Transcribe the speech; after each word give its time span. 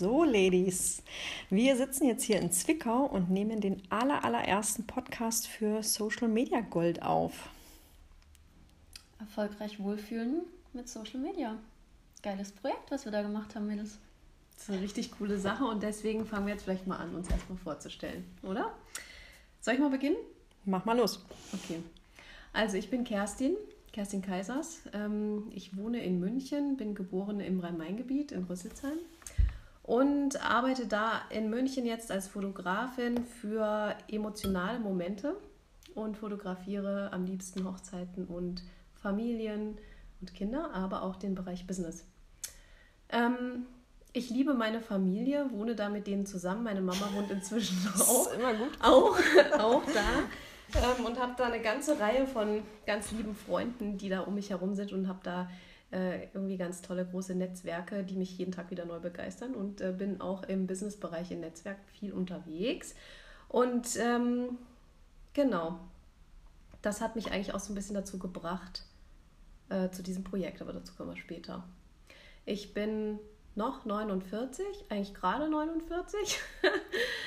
So, 0.00 0.24
Ladies, 0.24 1.02
wir 1.50 1.76
sitzen 1.76 2.06
jetzt 2.06 2.22
hier 2.22 2.40
in 2.40 2.50
Zwickau 2.50 3.04
und 3.04 3.28
nehmen 3.28 3.60
den 3.60 3.82
aller, 3.90 4.24
allerersten 4.24 4.86
Podcast 4.86 5.46
für 5.46 5.82
Social 5.82 6.26
Media 6.26 6.62
Gold 6.62 7.02
auf. 7.02 7.50
Erfolgreich 9.18 9.78
wohlfühlen 9.78 10.40
mit 10.72 10.88
Social 10.88 11.20
Media. 11.20 11.54
Geiles 12.22 12.50
Projekt, 12.50 12.90
was 12.90 13.04
wir 13.04 13.12
da 13.12 13.20
gemacht 13.20 13.54
haben, 13.54 13.66
Mädels. 13.66 13.98
Das 14.54 14.62
ist 14.62 14.70
eine 14.70 14.80
richtig 14.80 15.10
coole 15.10 15.38
Sache 15.38 15.66
und 15.66 15.82
deswegen 15.82 16.24
fangen 16.24 16.46
wir 16.46 16.54
jetzt 16.54 16.62
vielleicht 16.62 16.86
mal 16.86 16.96
an, 16.96 17.14
uns 17.14 17.28
erstmal 17.28 17.58
vorzustellen, 17.58 18.24
oder? 18.42 18.72
Soll 19.60 19.74
ich 19.74 19.80
mal 19.80 19.90
beginnen? 19.90 20.16
Mach 20.64 20.86
mal 20.86 20.96
los. 20.96 21.22
Okay. 21.52 21.82
Also, 22.54 22.78
ich 22.78 22.88
bin 22.88 23.04
Kerstin, 23.04 23.54
Kerstin 23.92 24.22
Kaisers. 24.22 24.80
Ähm, 24.94 25.52
ich 25.54 25.76
wohne 25.76 26.02
in 26.02 26.20
München, 26.20 26.78
bin 26.78 26.94
geboren 26.94 27.40
im 27.40 27.60
Rhein-Main-Gebiet 27.60 28.32
in 28.32 28.44
Rüsselsheim 28.44 28.96
und 29.82 30.42
arbeite 30.44 30.86
da 30.86 31.22
in 31.30 31.50
München 31.50 31.86
jetzt 31.86 32.10
als 32.10 32.28
Fotografin 32.28 33.24
für 33.24 33.96
emotionale 34.08 34.78
Momente 34.78 35.36
und 35.94 36.16
fotografiere 36.16 37.12
am 37.12 37.24
liebsten 37.24 37.66
Hochzeiten 37.66 38.26
und 38.26 38.62
Familien 38.94 39.78
und 40.20 40.34
Kinder, 40.34 40.70
aber 40.72 41.02
auch 41.02 41.16
den 41.16 41.34
Bereich 41.34 41.66
Business. 41.66 42.04
Ähm, 43.08 43.66
ich 44.12 44.30
liebe 44.30 44.54
meine 44.54 44.80
Familie, 44.80 45.50
wohne 45.52 45.74
da 45.74 45.88
mit 45.88 46.06
denen 46.06 46.26
zusammen. 46.26 46.64
Meine 46.64 46.80
Mama 46.80 47.08
wohnt 47.14 47.30
inzwischen 47.30 47.76
auch, 47.98 48.28
auch, 48.82 49.18
auch 49.58 49.82
da 49.92 50.24
ähm, 50.74 51.04
und 51.04 51.18
habe 51.18 51.34
da 51.36 51.46
eine 51.46 51.60
ganze 51.60 51.98
Reihe 51.98 52.26
von 52.26 52.62
ganz 52.86 53.12
lieben 53.12 53.34
Freunden, 53.34 53.98
die 53.98 54.08
da 54.08 54.20
um 54.20 54.34
mich 54.34 54.50
herum 54.50 54.74
sind 54.74 54.92
und 54.92 55.08
habe 55.08 55.20
da 55.22 55.50
äh, 55.92 56.24
irgendwie 56.34 56.56
ganz 56.56 56.82
tolle 56.82 57.04
große 57.04 57.34
Netzwerke, 57.34 58.04
die 58.04 58.14
mich 58.14 58.38
jeden 58.38 58.52
Tag 58.52 58.70
wieder 58.70 58.84
neu 58.84 59.00
begeistern 59.00 59.54
und 59.54 59.80
äh, 59.80 59.92
bin 59.92 60.20
auch 60.20 60.44
im 60.44 60.66
Businessbereich 60.66 61.30
in 61.32 61.40
Netzwerken 61.40 61.84
viel 61.88 62.12
unterwegs. 62.12 62.94
Und 63.48 63.96
ähm, 63.98 64.58
genau, 65.32 65.80
das 66.82 67.00
hat 67.00 67.16
mich 67.16 67.32
eigentlich 67.32 67.54
auch 67.54 67.60
so 67.60 67.72
ein 67.72 67.74
bisschen 67.74 67.96
dazu 67.96 68.18
gebracht, 68.18 68.84
äh, 69.68 69.90
zu 69.90 70.02
diesem 70.02 70.24
Projekt, 70.24 70.62
aber 70.62 70.72
dazu 70.72 70.94
kommen 70.94 71.10
wir 71.10 71.16
später. 71.16 71.64
Ich 72.46 72.72
bin 72.72 73.18
noch 73.56 73.84
49, 73.84 74.64
eigentlich 74.88 75.14
gerade 75.14 75.48
49. 75.48 76.40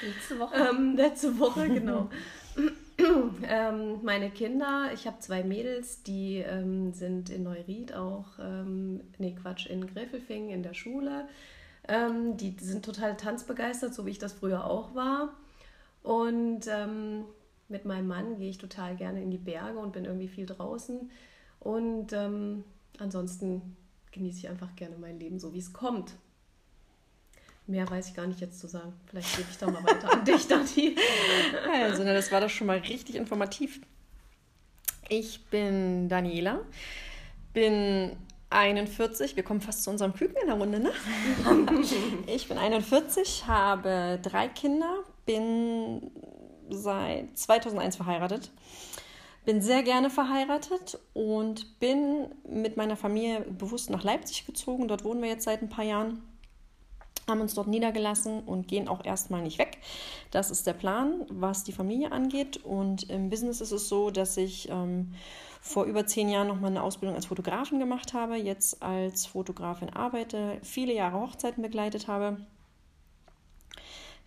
Letzte 0.02 0.40
Woche. 0.40 0.56
ähm, 0.70 0.96
letzte 0.96 1.38
Woche, 1.38 1.68
genau. 1.68 2.10
ähm, 3.48 4.00
meine 4.04 4.30
Kinder, 4.30 4.92
ich 4.94 5.08
habe 5.08 5.20
zwei 5.20 5.44
Mädels, 5.44 6.04
die 6.04 6.38
ähm, 6.38 6.94
sind 6.94 7.30
in 7.30 7.44
Neuried 7.44 7.94
auch, 7.94 8.26
ähm, 8.40 9.02
nee 9.18 9.36
Quatsch, 9.40 9.68
in 9.68 9.88
Gräfelfing 9.88 10.50
in 10.50 10.64
der 10.64 10.74
Schule. 10.74 11.28
Ähm, 11.88 12.38
die 12.38 12.56
sind 12.60 12.86
total 12.86 13.18
tanzbegeistert, 13.18 13.94
so 13.94 14.06
wie 14.06 14.12
ich 14.12 14.20
das 14.20 14.34
früher 14.34 14.66
auch 14.66 14.96
war. 14.96 15.34
Und 16.02 16.68
ähm, 16.68 17.26
mit 17.70 17.86
meinem 17.86 18.08
Mann 18.08 18.38
gehe 18.38 18.50
ich 18.50 18.58
total 18.58 18.96
gerne 18.96 19.22
in 19.22 19.32
die 19.32 19.38
Berge 19.38 19.80
und 19.80 19.94
bin 19.94 20.06
irgendwie 20.06 20.28
viel 20.28 20.46
draußen. 20.46 21.10
Und 21.60 22.14
ähm, 22.14 22.64
ansonsten 23.00 23.76
genieße 24.12 24.40
ich 24.40 24.50
einfach 24.50 24.76
gerne 24.76 24.98
mein 24.98 25.20
Leben, 25.20 25.40
so 25.40 25.54
wie 25.54 25.60
es 25.60 25.74
kommt. 25.74 26.14
Mehr 27.66 27.90
weiß 27.90 28.10
ich 28.10 28.14
gar 28.14 28.28
nicht 28.28 28.42
jetzt 28.42 28.60
zu 28.60 28.68
sagen. 28.68 28.94
Vielleicht 29.06 29.38
gebe 29.38 29.48
ich 29.50 29.58
da 29.58 29.70
mal 29.70 29.84
weiter 29.84 30.12
an 30.12 30.26
dich, 30.26 30.48
Dani. 30.48 30.96
Also, 31.72 32.04
das 32.04 32.32
war 32.32 32.42
doch 32.42 32.50
schon 32.50 32.68
mal 32.68 32.78
richtig 32.80 33.16
informativ. 33.16 33.80
Ich 35.10 35.46
bin 35.46 36.10
Daniela, 36.10 36.62
bin 37.54 38.16
41, 38.50 39.36
wir 39.36 39.44
kommen 39.44 39.62
fast 39.62 39.84
zu 39.84 39.90
unserem 39.90 40.14
Küken 40.14 40.38
in 40.42 40.48
der 40.48 40.56
Runde, 40.56 40.80
ne? 40.80 40.92
ich 42.28 42.48
bin 42.48 42.58
41, 42.58 43.48
habe 43.48 44.20
drei 44.22 44.48
Kinder, 44.48 45.04
bin 45.26 46.12
seit 46.70 47.38
2001 47.38 47.96
verheiratet, 47.96 48.52
bin 49.46 49.62
sehr 49.62 49.84
gerne 49.84 50.10
verheiratet 50.10 51.00
und 51.14 51.80
bin 51.80 52.28
mit 52.48 52.78
meiner 52.78 52.96
Familie 52.96 53.42
bewusst 53.42 53.90
nach 53.90 54.04
Leipzig 54.04 54.46
gezogen. 54.46 54.88
Dort 54.88 55.04
wohnen 55.04 55.22
wir 55.22 55.30
jetzt 55.30 55.44
seit 55.44 55.62
ein 55.62 55.70
paar 55.70 55.84
Jahren 55.84 56.22
haben 57.34 57.42
uns 57.42 57.56
dort 57.56 57.68
niedergelassen 57.68 58.42
und 58.44 58.68
gehen 58.68 58.88
auch 58.88 59.04
erstmal 59.04 59.42
nicht 59.42 59.58
weg. 59.58 59.80
Das 60.32 60.52
ist 60.52 60.66
der 60.66 60.74
Plan, 60.74 61.26
was 61.30 61.64
die 61.64 61.72
Familie 61.72 62.12
angeht. 62.12 62.58
Und 62.64 63.10
im 63.10 63.30
Business 63.30 63.60
ist 63.60 63.72
es 63.72 63.90
so, 63.90 64.12
dass 64.12 64.38
ich 64.38 64.70
ähm, 64.70 65.14
vor 65.62 65.86
über 65.86 66.06
zehn 66.06 66.30
Jahren 66.30 66.48
nochmal 66.48 66.72
eine 66.72 66.84
Ausbildung 66.84 67.16
als 67.16 67.26
Fotografin 67.26 67.80
gemacht 67.80 68.14
habe, 68.14 68.36
jetzt 68.36 68.84
als 68.84 69.26
Fotografin 69.26 69.90
arbeite, 69.90 70.60
viele 70.62 70.94
Jahre 70.94 71.20
Hochzeiten 71.20 71.64
begleitet 71.64 72.08
habe. 72.08 72.38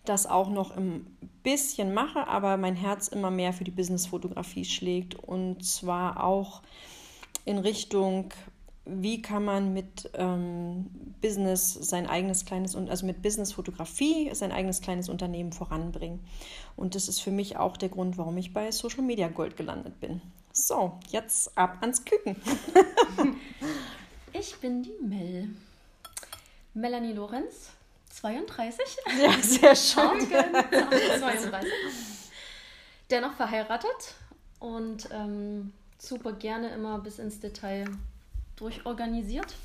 Das 0.03 0.25
auch 0.25 0.49
noch 0.49 0.75
ein 0.75 1.17
bisschen 1.43 1.93
mache, 1.93 2.27
aber 2.27 2.57
mein 2.57 2.75
Herz 2.75 3.07
immer 3.07 3.31
mehr 3.31 3.53
für 3.53 3.63
die 3.63 3.71
Business-Fotografie 3.71 4.65
schlägt. 4.65 5.15
Und 5.15 5.65
zwar 5.65 6.23
auch 6.23 6.61
in 7.45 7.57
Richtung 7.57 8.33
wie 8.87 9.21
kann 9.21 9.43
man 9.45 9.73
mit 9.73 10.09
ähm, 10.13 10.87
Business 11.21 11.73
sein 11.73 12.07
eigenes 12.07 12.45
kleines 12.45 12.75
und 12.75 12.89
also 12.89 13.05
mit 13.05 13.21
Business 13.21 13.53
Fotografie 13.53 14.33
sein 14.33 14.51
eigenes 14.51 14.81
kleines 14.81 15.09
Unternehmen 15.09 15.51
voranbringen. 15.51 16.19
Und 16.75 16.95
das 16.95 17.07
ist 17.07 17.21
für 17.21 17.31
mich 17.31 17.57
auch 17.57 17.77
der 17.77 17.89
Grund, 17.89 18.17
warum 18.17 18.37
ich 18.37 18.53
bei 18.53 18.71
Social 18.71 19.03
Media 19.03 19.27
Gold 19.27 19.57
gelandet 19.57 19.99
bin. 19.99 20.21
So, 20.51 20.97
jetzt 21.09 21.57
ab 21.57 21.77
ans 21.81 22.03
Küken. 22.05 22.35
ich 24.33 24.55
bin 24.57 24.83
die 24.83 24.97
Mel. 25.01 25.49
Melanie 26.73 27.13
Lorenz, 27.13 27.71
32. 28.11 28.85
Ja, 29.21 29.31
sehr 29.41 29.75
schön. 29.75 30.27
32. 30.27 31.71
Dennoch 33.09 33.33
verheiratet 33.33 34.15
und 34.59 35.09
ähm, 35.11 35.73
super 35.97 36.33
gerne 36.33 36.69
immer 36.69 36.99
bis 36.99 37.19
ins 37.19 37.39
Detail 37.39 37.85
durchorganisiert. 38.57 39.55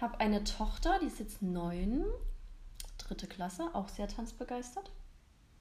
Habe 0.00 0.18
eine 0.20 0.42
Tochter, 0.44 0.98
die 1.00 1.06
ist 1.06 1.20
jetzt 1.20 1.42
neun, 1.42 2.04
dritte 2.98 3.26
Klasse, 3.26 3.68
auch 3.74 3.88
sehr 3.88 4.08
tanzbegeistert, 4.08 4.90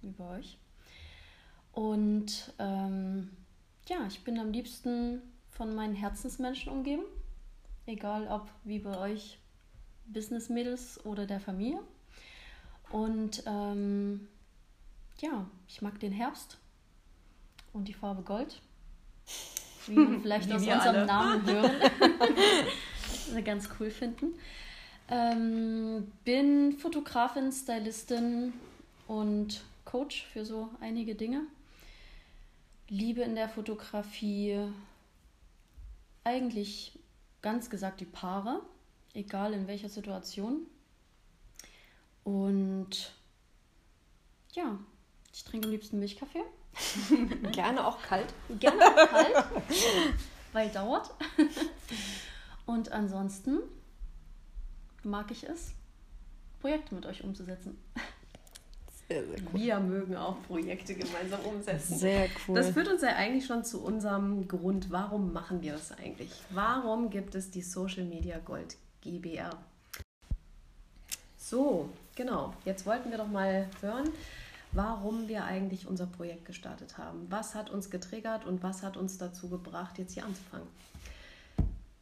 wie 0.01 0.11
bei 0.11 0.39
euch. 0.39 0.57
Und 1.73 2.53
ähm, 2.59 3.35
ja, 3.87 4.05
ich 4.07 4.23
bin 4.23 4.39
am 4.39 4.51
liebsten 4.51 5.21
von 5.49 5.75
meinen 5.75 5.95
Herzensmenschen 5.95 6.71
umgeben, 6.71 7.03
egal 7.85 8.27
ob 8.27 8.49
wie 8.63 8.79
bei 8.79 8.97
euch 8.97 9.39
Business-Mädels 10.05 11.03
oder 11.05 11.25
der 11.25 11.39
Familie. 11.39 11.79
Und 12.91 13.43
ähm, 13.45 14.27
ja, 15.19 15.47
ich 15.67 15.81
mag 15.81 15.99
den 15.99 16.11
Herbst 16.11 16.57
und 17.71 17.87
die 17.87 17.93
Farbe 17.93 18.23
Gold 18.23 18.61
wie 19.87 19.95
man 19.95 20.21
vielleicht 20.21 20.51
aus 20.51 20.61
unserem 20.61 20.79
alle. 20.81 21.05
Namen 21.05 21.45
hören, 21.47 21.71
ganz 23.45 23.69
cool 23.79 23.89
finden. 23.89 24.33
Ähm, 25.09 26.11
bin 26.23 26.73
Fotografin, 26.73 27.51
Stylistin 27.51 28.53
und 29.07 29.63
Coach 29.85 30.25
für 30.31 30.45
so 30.45 30.69
einige 30.79 31.15
Dinge. 31.15 31.41
Liebe 32.89 33.21
in 33.21 33.35
der 33.35 33.49
Fotografie 33.49 34.59
eigentlich 36.23 36.97
ganz 37.41 37.69
gesagt 37.69 37.99
die 37.99 38.05
Paare, 38.05 38.61
egal 39.13 39.53
in 39.53 39.67
welcher 39.67 39.89
Situation. 39.89 40.65
Und 42.23 43.13
ja, 44.53 44.79
ich 45.33 45.43
trinke 45.43 45.67
am 45.67 45.71
liebsten 45.71 45.99
Milchkaffee. 45.99 46.43
Gerne 47.51 47.85
auch 47.85 48.01
kalt. 48.01 48.33
Gerne 48.59 48.85
auch 48.85 49.09
kalt, 49.09 49.45
weil 50.53 50.69
dauert. 50.69 51.11
Und 52.65 52.91
ansonsten 52.91 53.59
mag 55.03 55.31
ich 55.31 55.43
es, 55.43 55.73
Projekte 56.61 56.95
mit 56.95 57.05
euch 57.05 57.23
umzusetzen. 57.23 57.77
Sehr, 59.09 59.25
sehr 59.25 59.37
cool. 59.39 59.59
Wir 59.59 59.79
mögen 59.79 60.15
auch 60.15 60.41
Projekte 60.47 60.95
gemeinsam 60.95 61.41
umsetzen. 61.41 61.97
Sehr 61.97 62.29
cool. 62.47 62.55
Das 62.55 62.69
führt 62.69 62.87
uns 62.87 63.01
ja 63.01 63.09
eigentlich 63.09 63.45
schon 63.45 63.65
zu 63.65 63.83
unserem 63.83 64.47
Grund, 64.47 64.91
warum 64.91 65.33
machen 65.33 65.61
wir 65.61 65.73
das 65.73 65.91
eigentlich? 65.91 66.31
Warum 66.51 67.09
gibt 67.09 67.35
es 67.35 67.51
die 67.51 67.61
Social 67.61 68.05
Media 68.05 68.39
Gold 68.39 68.77
GBR? 69.01 69.49
So, 71.37 71.89
genau. 72.15 72.53
Jetzt 72.63 72.85
wollten 72.85 73.11
wir 73.11 73.17
doch 73.17 73.27
mal 73.27 73.67
hören, 73.81 74.09
warum 74.73 75.27
wir 75.27 75.45
eigentlich 75.45 75.87
unser 75.87 76.07
Projekt 76.07 76.45
gestartet 76.45 76.97
haben. 76.97 77.27
Was 77.29 77.55
hat 77.55 77.69
uns 77.69 77.89
getriggert 77.89 78.45
und 78.45 78.63
was 78.63 78.83
hat 78.83 78.97
uns 78.97 79.17
dazu 79.17 79.49
gebracht, 79.49 79.97
jetzt 79.97 80.13
hier 80.13 80.25
anzufangen? 80.25 80.67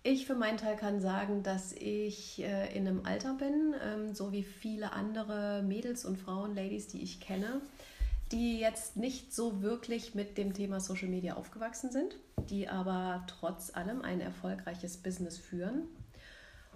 Ich 0.04 0.26
für 0.26 0.34
meinen 0.34 0.58
Teil 0.58 0.78
kann 0.78 1.00
sagen, 1.00 1.44
dass 1.44 1.74
ich 1.74 2.42
äh, 2.42 2.76
in 2.76 2.88
einem 2.88 3.06
Alter 3.06 3.36
bin, 3.36 3.76
ähm, 3.86 4.16
so 4.16 4.32
wie 4.32 4.44
viele 4.44 4.94
andere 4.94 5.62
Mädels 5.62 6.06
und 6.06 6.18
Frauen, 6.18 6.56
Ladies, 6.56 6.88
die 6.88 7.04
ich 7.04 7.20
kenne, 7.20 7.62
die 8.32 8.60
jetzt 8.60 8.98
nicht 8.98 9.32
so 9.34 9.62
wirklich 9.62 10.16
mit 10.16 10.40
dem 10.40 10.54
Thema 10.54 10.80
Social 10.80 11.08
Media 11.08 11.36
aufgewachsen 11.36 11.92
sind, 11.92 12.16
die 12.50 12.68
aber 12.68 13.24
trotz 13.28 13.76
allem 13.76 14.02
ein 14.02 14.22
erfolgreiches 14.22 14.98
Business 14.98 15.38
führen 15.38 15.84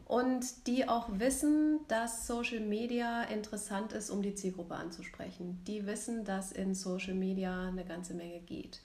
und 0.05 0.67
die 0.67 0.87
auch 0.87 1.09
wissen, 1.13 1.79
dass 1.87 2.27
Social 2.27 2.59
Media 2.59 3.23
interessant 3.23 3.91
ist, 3.91 4.11
um 4.11 4.21
die 4.21 4.35
Zielgruppe 4.35 4.75
anzusprechen. 4.75 5.59
Die 5.65 5.87
wissen, 5.87 6.23
dass 6.23 6.51
in 6.51 6.75
Social 6.75 7.15
Media 7.15 7.69
eine 7.69 7.85
ganze 7.85 8.13
Menge 8.13 8.39
geht. 8.39 8.81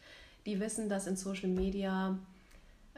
Die 0.46 0.61
wissen, 0.61 0.88
dass 0.88 1.06
in 1.06 1.17
Social 1.17 1.50
Media 1.50 2.19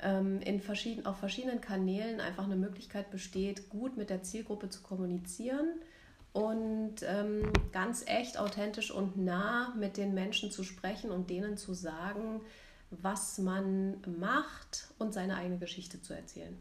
ähm, 0.00 0.40
in 0.40 0.60
verschieden, 0.60 1.04
auf 1.04 1.18
verschiedenen 1.18 1.60
Kanälen 1.60 2.20
einfach 2.20 2.44
eine 2.44 2.56
Möglichkeit 2.56 3.10
besteht, 3.10 3.68
gut 3.70 3.96
mit 3.96 4.08
der 4.08 4.22
Zielgruppe 4.22 4.70
zu 4.70 4.82
kommunizieren 4.82 5.68
und 6.32 6.96
ähm, 7.02 7.52
ganz 7.72 8.04
echt, 8.06 8.38
authentisch 8.38 8.92
und 8.92 9.16
nah 9.16 9.74
mit 9.76 9.96
den 9.96 10.14
Menschen 10.14 10.52
zu 10.52 10.62
sprechen 10.62 11.10
und 11.10 11.28
denen 11.28 11.56
zu 11.56 11.74
sagen, 11.74 12.40
was 12.90 13.38
man 13.38 13.96
macht 14.18 14.88
und 14.98 15.12
seine 15.12 15.36
eigene 15.36 15.58
Geschichte 15.58 16.00
zu 16.00 16.14
erzählen. 16.14 16.56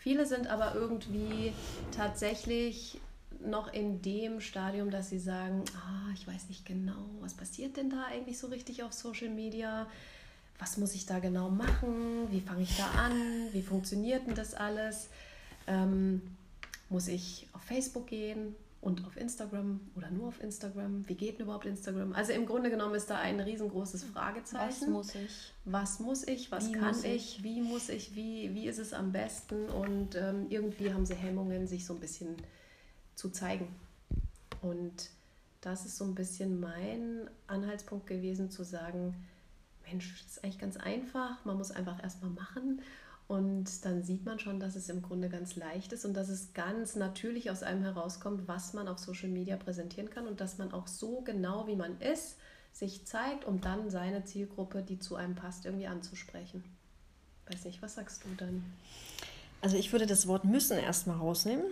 Viele 0.00 0.24
sind 0.24 0.46
aber 0.46 0.74
irgendwie 0.74 1.52
tatsächlich 1.94 2.98
noch 3.44 3.70
in 3.70 4.00
dem 4.00 4.40
Stadium, 4.40 4.90
dass 4.90 5.10
sie 5.10 5.18
sagen, 5.18 5.62
ah, 5.76 6.10
ich 6.14 6.26
weiß 6.26 6.48
nicht 6.48 6.64
genau, 6.64 7.04
was 7.20 7.34
passiert 7.34 7.76
denn 7.76 7.90
da 7.90 8.04
eigentlich 8.04 8.38
so 8.38 8.46
richtig 8.46 8.82
auf 8.82 8.94
Social 8.94 9.28
Media? 9.28 9.86
Was 10.58 10.78
muss 10.78 10.94
ich 10.94 11.04
da 11.04 11.18
genau 11.18 11.50
machen? 11.50 12.30
Wie 12.30 12.40
fange 12.40 12.62
ich 12.62 12.78
da 12.78 12.86
an? 12.98 13.12
Wie 13.52 13.60
funktioniert 13.60 14.26
denn 14.26 14.34
das 14.34 14.54
alles? 14.54 15.10
Ähm, 15.66 16.22
muss 16.88 17.06
ich 17.06 17.46
auf 17.52 17.62
Facebook 17.62 18.06
gehen? 18.06 18.56
Und 18.80 19.04
auf 19.06 19.16
Instagram 19.16 19.80
oder 19.94 20.10
nur 20.10 20.28
auf 20.28 20.42
Instagram? 20.42 21.06
Wie 21.08 21.14
geht 21.14 21.38
denn 21.38 21.44
überhaupt 21.44 21.66
Instagram? 21.66 22.12
Also 22.12 22.32
im 22.32 22.46
Grunde 22.46 22.70
genommen 22.70 22.94
ist 22.94 23.10
da 23.10 23.18
ein 23.18 23.38
riesengroßes 23.38 24.04
Fragezeichen. 24.04 24.68
Was 24.68 24.88
muss 24.88 25.14
ich? 25.14 25.52
Was 25.64 26.00
muss 26.00 26.26
ich? 26.26 26.50
Was 26.50 26.68
Wie 26.68 26.72
kann 26.72 26.96
ich? 27.04 27.38
ich? 27.38 27.42
Wie 27.42 27.60
muss 27.60 27.88
ich? 27.90 28.16
Wie, 28.16 28.54
wie 28.54 28.66
ist 28.66 28.78
es 28.78 28.92
am 28.94 29.12
besten? 29.12 29.68
Und 29.68 30.14
ähm, 30.16 30.46
irgendwie 30.48 30.94
haben 30.94 31.04
sie 31.04 31.14
Hemmungen, 31.14 31.66
sich 31.66 31.84
so 31.84 31.94
ein 31.94 32.00
bisschen 32.00 32.36
zu 33.16 33.28
zeigen. 33.28 33.68
Und 34.62 35.10
das 35.60 35.84
ist 35.84 35.98
so 35.98 36.04
ein 36.04 36.14
bisschen 36.14 36.58
mein 36.58 37.28
Anhaltspunkt 37.48 38.06
gewesen, 38.06 38.50
zu 38.50 38.64
sagen, 38.64 39.14
Mensch, 39.86 40.22
das 40.22 40.36
ist 40.36 40.44
eigentlich 40.44 40.58
ganz 40.58 40.78
einfach. 40.78 41.44
Man 41.44 41.58
muss 41.58 41.70
einfach 41.70 42.02
erstmal 42.02 42.30
machen 42.30 42.80
und 43.30 43.84
dann 43.84 44.02
sieht 44.02 44.24
man 44.26 44.40
schon, 44.40 44.58
dass 44.58 44.74
es 44.74 44.88
im 44.88 45.02
Grunde 45.02 45.28
ganz 45.28 45.54
leicht 45.54 45.92
ist 45.92 46.04
und 46.04 46.14
dass 46.14 46.28
es 46.28 46.52
ganz 46.52 46.96
natürlich 46.96 47.48
aus 47.48 47.62
einem 47.62 47.84
herauskommt, 47.84 48.48
was 48.48 48.72
man 48.72 48.88
auf 48.88 48.98
Social 48.98 49.28
Media 49.28 49.56
präsentieren 49.56 50.10
kann 50.10 50.26
und 50.26 50.40
dass 50.40 50.58
man 50.58 50.72
auch 50.72 50.88
so 50.88 51.20
genau 51.20 51.68
wie 51.68 51.76
man 51.76 52.00
ist, 52.00 52.38
sich 52.72 53.06
zeigt, 53.06 53.44
um 53.44 53.60
dann 53.60 53.88
seine 53.88 54.24
Zielgruppe, 54.24 54.82
die 54.82 54.98
zu 54.98 55.14
einem 55.14 55.36
passt, 55.36 55.64
irgendwie 55.64 55.86
anzusprechen. 55.86 56.64
Weiß 57.48 57.66
nicht, 57.66 57.80
was 57.82 57.94
sagst 57.94 58.24
du 58.24 58.28
dann? 58.36 58.64
Also 59.60 59.76
ich 59.76 59.92
würde 59.92 60.06
das 60.06 60.26
Wort 60.26 60.44
müssen 60.44 60.76
erstmal 60.76 61.18
rausnehmen, 61.18 61.66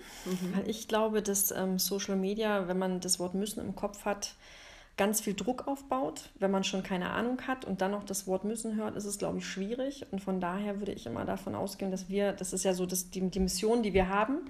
weil 0.55 0.71
ich 0.71 0.87
glaube, 0.87 1.23
dass 1.23 1.51
ähm, 1.51 1.81
Social 1.81 2.15
Media, 2.15 2.69
wenn 2.69 2.79
man 2.79 3.01
das 3.01 3.19
Wort 3.19 3.35
müssen 3.35 3.59
im 3.59 3.75
Kopf 3.75 4.05
hat, 4.05 4.37
ganz 4.99 5.21
viel 5.23 5.33
Druck 5.33 5.67
aufbaut. 5.67 6.29
Wenn 6.39 6.51
man 6.51 6.65
schon 6.65 6.83
keine 6.83 7.11
Ahnung 7.11 7.41
hat 7.47 7.65
und 7.65 7.81
dann 7.81 7.93
noch 7.93 8.05
das 8.05 8.27
Wort 8.27 8.45
müssen 8.45 8.77
hört, 8.77 8.97
ist 8.97 9.07
es, 9.07 9.17
glaube 9.17 9.39
ich, 9.39 9.47
schwierig. 9.47 10.05
Und 10.11 10.21
von 10.21 10.41
daher 10.41 10.81
würde 10.81 10.93
ich 10.93 11.07
immer 11.07 11.25
davon 11.25 11.55
ausgehen, 11.55 11.91
dass 11.91 12.11
wir, 12.11 12.33
das 12.33 12.53
ist 12.53 12.65
ja 12.65 12.75
so 12.75 12.85
das, 12.85 13.09
die, 13.11 13.31
die 13.31 13.41
Mission, 13.41 13.83
die 13.83 13.95
wir 13.95 14.09
haben, 14.09 14.41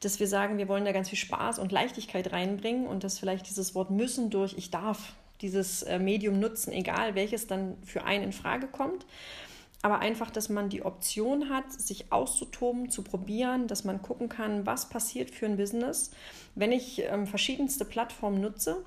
dass 0.00 0.18
wir 0.18 0.26
sagen, 0.26 0.58
wir 0.58 0.66
wollen 0.66 0.84
da 0.84 0.92
ganz 0.92 1.10
viel 1.10 1.18
Spaß 1.18 1.60
und 1.60 1.70
Leichtigkeit 1.70 2.32
reinbringen 2.32 2.86
und 2.86 3.04
dass 3.04 3.18
vielleicht 3.18 3.48
dieses 3.48 3.74
Wort 3.76 3.90
müssen 3.90 4.30
durch 4.30 4.54
ich 4.58 4.70
darf 4.70 5.14
dieses 5.40 5.82
äh, 5.82 5.98
Medium 5.98 6.40
nutzen, 6.40 6.72
egal 6.72 7.14
welches 7.14 7.46
dann 7.46 7.76
für 7.84 8.04
einen 8.04 8.24
in 8.24 8.32
Frage 8.32 8.66
kommt. 8.66 9.06
Aber 9.82 9.98
einfach, 9.98 10.30
dass 10.30 10.48
man 10.48 10.70
die 10.70 10.82
Option 10.82 11.50
hat, 11.50 11.70
sich 11.70 12.10
auszutoben, 12.10 12.88
zu 12.88 13.02
probieren, 13.02 13.68
dass 13.68 13.84
man 13.84 14.00
gucken 14.00 14.30
kann, 14.30 14.64
was 14.64 14.88
passiert 14.88 15.30
für 15.30 15.44
ein 15.44 15.58
Business, 15.58 16.10
wenn 16.54 16.72
ich 16.72 17.02
ähm, 17.02 17.26
verschiedenste 17.26 17.84
Plattformen 17.84 18.40
nutze 18.40 18.82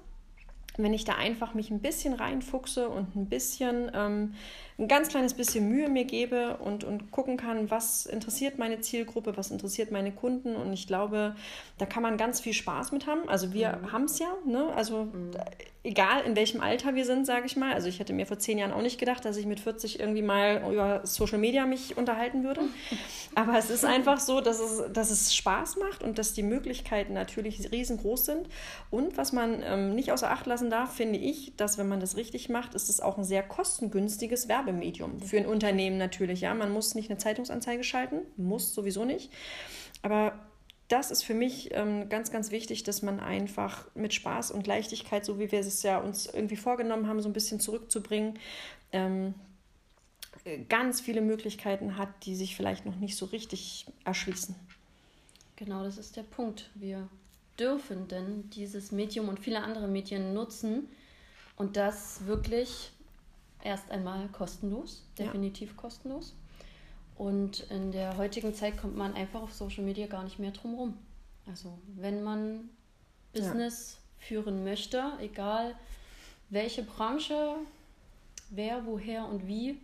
wenn 0.78 0.94
ich 0.94 1.04
da 1.04 1.16
einfach 1.16 1.54
mich 1.54 1.72
ein 1.72 1.80
bisschen 1.80 2.14
reinfuchse 2.14 2.90
und 2.90 3.16
ein 3.16 3.28
bisschen, 3.28 3.92
ähm, 3.94 4.34
ein 4.78 4.88
ganz 4.88 5.10
kleines 5.10 5.34
bisschen 5.34 5.68
Mühe 5.70 5.90
mir 5.90 6.06
gebe 6.06 6.58
und, 6.58 6.84
und 6.84 7.12
gucken 7.12 7.38
kann, 7.38 7.72
was 7.72 8.06
interessiert 8.06 8.60
meine 8.60 8.80
Zielgruppe, 8.82 9.36
was 9.38 9.52
interessiert 9.52 9.92
meine 9.92 10.12
Kunden. 10.12 10.56
Und 10.56 10.72
ich 10.72 10.88
glaube, 10.88 11.36
da 11.78 11.86
kann 11.86 12.04
man 12.04 12.18
ganz 12.18 12.40
viel 12.40 12.54
Spaß 12.54 12.92
mit 12.92 13.08
haben. 13.08 13.28
Also 13.28 13.54
wir 13.54 13.78
mhm. 13.78 13.92
haben 13.92 14.04
es 14.06 14.20
ja, 14.20 14.34
ne? 14.46 14.72
Also 14.76 15.06
mhm. 15.06 15.32
Egal 15.88 16.26
in 16.26 16.36
welchem 16.36 16.60
Alter 16.60 16.96
wir 16.96 17.06
sind, 17.06 17.26
sage 17.26 17.46
ich 17.46 17.56
mal. 17.56 17.74
Also 17.74 17.88
ich 17.88 18.00
hätte 18.00 18.12
mir 18.12 18.26
vor 18.26 18.38
zehn 18.38 18.58
Jahren 18.58 18.74
auch 18.74 18.82
nicht 18.82 19.00
gedacht, 19.00 19.24
dass 19.24 19.38
ich 19.38 19.46
mit 19.46 19.62
40 19.62 20.02
irgendwie 20.02 20.22
mal 20.22 20.62
über 20.72 21.02
Social 21.06 21.38
Media 21.38 21.66
mich 21.66 21.96
unterhalten 21.96 22.44
würde. 22.44 22.62
Aber 23.36 23.58
es 23.58 23.70
ist 23.70 23.86
einfach 23.86 24.20
so, 24.20 24.42
dass 24.42 24.60
es, 24.60 24.92
dass 24.92 25.12
es 25.12 25.34
Spaß 25.34 25.78
macht 25.78 26.04
und 26.04 26.18
dass 26.18 26.34
die 26.34 26.44
Möglichkeiten 26.44 27.14
natürlich 27.14 27.72
riesengroß 27.72 28.26
sind. 28.26 28.50
Und 28.92 29.16
was 29.16 29.32
man 29.32 29.64
ähm, 29.64 29.96
nicht 29.96 30.12
außer 30.12 30.30
Acht 30.30 30.46
lassen 30.46 30.70
darf, 30.70 30.94
finde 30.94 31.20
ich, 31.20 31.56
dass 31.56 31.78
wenn 31.78 31.88
man 31.88 32.02
das 32.02 32.18
richtig 32.18 32.50
macht, 32.50 32.76
ist 32.76 32.90
es 32.90 33.00
auch 33.00 33.18
ein 33.18 33.24
sehr 33.24 33.44
kostengünstiges 33.44 34.50
Werbemedium. 34.50 35.22
Für 35.22 35.38
ein 35.38 35.46
Unternehmen 35.46 35.98
natürlich, 35.98 36.42
ja. 36.42 36.54
Man 36.54 36.72
muss 36.72 36.96
nicht 36.96 37.10
eine 37.10 37.18
Zeitungsanzeige 37.18 37.86
schalten, 37.86 38.22
muss 38.36 38.74
sowieso 38.74 39.06
nicht. 39.06 39.32
Aber 40.02 40.34
das 40.88 41.12
ist 41.12 41.24
für 41.24 41.34
mich 41.34 41.70
ähm, 41.74 42.08
ganz, 42.10 42.32
ganz 42.32 42.52
wichtig, 42.52 42.84
dass 42.84 43.02
man 43.02 43.20
einfach 43.20 43.86
mit 43.94 44.14
Spaß 44.14 44.52
und 44.52 44.68
Leichtigkeit, 44.68 45.26
so 45.26 45.38
wie 45.40 45.52
wir 45.52 45.60
es 45.60 45.84
ja 45.84 45.98
uns 45.98 46.28
irgendwie 46.28 46.56
vorgenommen 46.56 47.08
haben, 47.08 47.22
so 47.22 47.28
ein 47.28 47.34
bisschen 47.34 47.60
zurückzubringen, 47.60 48.40
ähm, 48.94 49.34
ganz 50.70 51.02
viele 51.02 51.22
Möglichkeiten 51.22 51.98
hat, 51.98 52.10
die 52.24 52.36
sich 52.36 52.56
vielleicht 52.56 52.86
noch 52.86 52.96
nicht 52.96 53.18
so 53.18 53.26
richtig 53.26 53.86
erschließen. 54.06 54.56
Genau, 55.58 55.84
das 55.84 55.98
ist 55.98 56.16
der 56.16 56.24
Punkt. 56.24 56.70
Wir 56.76 57.10
dürfen 57.60 58.08
denn 58.08 58.50
dieses 58.52 58.92
Medium 58.92 59.28
und 59.28 59.40
viele 59.40 59.62
andere 59.64 59.88
Medien 59.88 60.34
nutzen 60.34 60.88
und 61.58 61.76
das 61.76 62.26
wirklich 62.26 62.92
erst 63.64 63.90
einmal 63.92 64.30
kostenlos, 64.30 65.04
definitiv 65.18 65.72
ja. 65.72 65.76
kostenlos. 65.76 66.36
Und 67.18 67.62
in 67.72 67.92
der 67.92 68.18
heutigen 68.18 68.54
Zeit 68.54 68.78
kommt 68.78 68.96
man 68.96 69.14
einfach 69.14 69.42
auf 69.42 69.54
Social 69.54 69.84
Media 69.84 70.06
gar 70.08 70.24
nicht 70.24 70.38
mehr 70.38 70.52
drum 70.52 70.76
rum. 70.76 70.98
Also 71.48 71.80
wenn 71.96 72.24
man 72.24 72.70
Business 73.34 73.98
ja. 73.98 74.26
führen 74.28 74.64
möchte, 74.64 75.04
egal 75.20 75.76
welche 76.50 76.84
Branche, 76.84 77.56
wer, 78.50 78.86
woher 78.86 79.26
und 79.26 79.48
wie, 79.48 79.80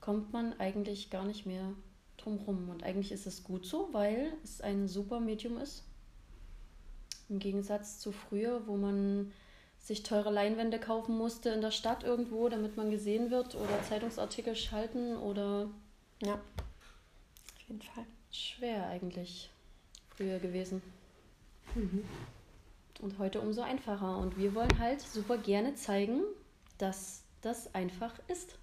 kommt 0.00 0.32
man 0.32 0.58
eigentlich 0.58 1.10
gar 1.10 1.24
nicht 1.24 1.46
mehr 1.46 1.72
drum 2.16 2.38
rum. 2.38 2.68
Und 2.68 2.82
eigentlich 2.82 3.12
ist 3.12 3.26
es 3.26 3.44
gut 3.44 3.64
so, 3.64 3.88
weil 3.92 4.32
es 4.42 4.60
ein 4.60 4.88
super 4.88 5.20
Medium 5.20 5.58
ist. 5.58 5.84
Im 7.28 7.38
Gegensatz 7.38 8.00
zu 8.00 8.10
früher, 8.10 8.66
wo 8.66 8.76
man 8.76 9.32
sich 9.78 10.02
teure 10.02 10.30
Leinwände 10.30 10.80
kaufen 10.80 11.16
musste 11.16 11.50
in 11.50 11.60
der 11.60 11.70
Stadt 11.70 12.02
irgendwo, 12.02 12.48
damit 12.48 12.76
man 12.76 12.90
gesehen 12.90 13.30
wird 13.30 13.54
oder 13.54 13.82
Zeitungsartikel 13.88 14.56
schalten 14.56 15.16
oder 15.16 15.68
ja, 16.22 16.34
auf 16.34 17.60
jeden 17.68 17.82
Fall. 17.82 18.04
Schwer 18.30 18.86
eigentlich 18.88 19.50
früher 20.16 20.38
gewesen. 20.38 20.82
Mhm. 21.74 22.04
Und 23.00 23.18
heute 23.18 23.40
umso 23.40 23.62
einfacher. 23.62 24.18
Und 24.18 24.36
wir 24.36 24.54
wollen 24.54 24.78
halt 24.78 25.00
super 25.00 25.38
gerne 25.38 25.74
zeigen, 25.74 26.22
dass 26.78 27.22
das 27.40 27.74
einfach 27.74 28.14
ist. 28.28 28.58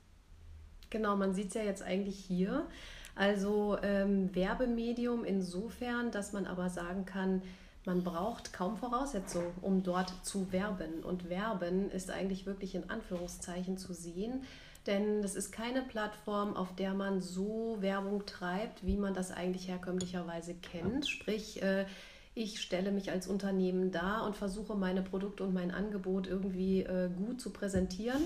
Genau, 0.90 1.16
man 1.16 1.34
sieht 1.34 1.50
es 1.50 1.54
ja 1.54 1.64
jetzt 1.64 1.82
eigentlich 1.82 2.18
hier. 2.18 2.68
Also 3.16 3.78
ähm, 3.82 4.36
Werbemedium 4.36 5.24
insofern, 5.24 6.12
dass 6.12 6.34
man 6.34 6.46
aber 6.46 6.70
sagen 6.70 7.06
kann, 7.06 7.42
man 7.86 8.04
braucht 8.04 8.52
kaum 8.52 8.78
Voraussetzungen, 8.78 9.54
um 9.62 9.84
dort 9.84 10.12
zu 10.26 10.52
werben. 10.52 11.04
Und 11.04 11.30
werben 11.30 11.90
ist 11.92 12.12
eigentlich 12.12 12.46
wirklich 12.46 12.76
in 12.76 12.90
Anführungszeichen 12.90 13.78
zu 13.78 13.94
sehen, 13.94 14.44
denn 14.88 15.22
das 15.22 15.36
ist 15.36 15.52
keine 15.52 15.82
Plattform, 15.82 16.56
auf 16.56 16.76
der 16.76 16.94
man 16.94 17.22
so 17.22 17.78
Werbung 17.80 18.26
treibt, 18.26 18.86
wie 18.86 18.98
man 18.98 19.14
das 19.14 19.32
eigentlich 19.32 19.68
herkömmlicherweise 19.68 20.54
kennt. 20.56 21.08
Sprich, 21.08 21.62
äh, 21.62 21.86
ich 22.34 22.62
stelle 22.62 22.92
mich 22.92 23.12
als 23.12 23.28
Unternehmen 23.28 23.92
dar 23.92 24.26
und 24.26 24.36
versuche 24.36 24.76
meine 24.76 25.02
Produkte 25.02 25.44
und 25.44 25.54
mein 25.54 25.72
Angebot 25.72 26.28
irgendwie 26.28 26.82
äh, 26.82 27.10
gut 27.10 27.40
zu 27.40 27.52
präsentieren 27.52 28.22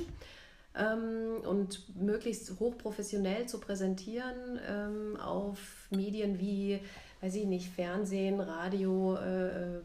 ähm, 0.76 1.48
und 1.48 1.96
möglichst 1.96 2.60
hochprofessionell 2.60 3.48
zu 3.48 3.60
präsentieren 3.60 4.60
ähm, 4.68 5.18
auf 5.18 5.60
Medien 5.92 6.40
wie, 6.40 6.80
weiß 7.22 7.36
ich 7.36 7.46
nicht, 7.46 7.70
Fernsehen, 7.70 8.40
Radio, 8.40 9.16
äh, 9.16 9.82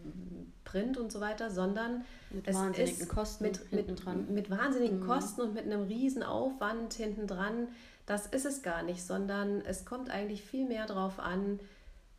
Print 0.75 0.99
und 0.99 1.12
so 1.12 1.21
weiter, 1.21 1.50
sondern 1.50 2.04
mit 2.31 2.49
es 2.49 2.57
wahnsinnigen 2.57 3.00
ist 3.02 3.09
Kosten 3.09 3.45
mit, 3.45 3.73
mit, 3.73 4.04
dran. 4.04 4.26
mit 4.28 4.50
wahnsinnigen 4.50 4.99
mhm. 4.99 5.07
Kosten 5.07 5.40
und 5.40 5.54
mit 5.54 5.64
einem 5.64 5.85
riesen 5.85 6.25
Aufwand 6.25 6.95
hinten 6.95 7.28
dran. 7.28 7.69
Das 8.07 8.26
ist 8.26 8.45
es 8.45 8.62
gar 8.62 8.83
nicht, 8.83 9.04
sondern 9.04 9.61
es 9.61 9.85
kommt 9.85 10.11
eigentlich 10.11 10.43
viel 10.43 10.66
mehr 10.66 10.87
darauf 10.87 11.21
an, 11.21 11.61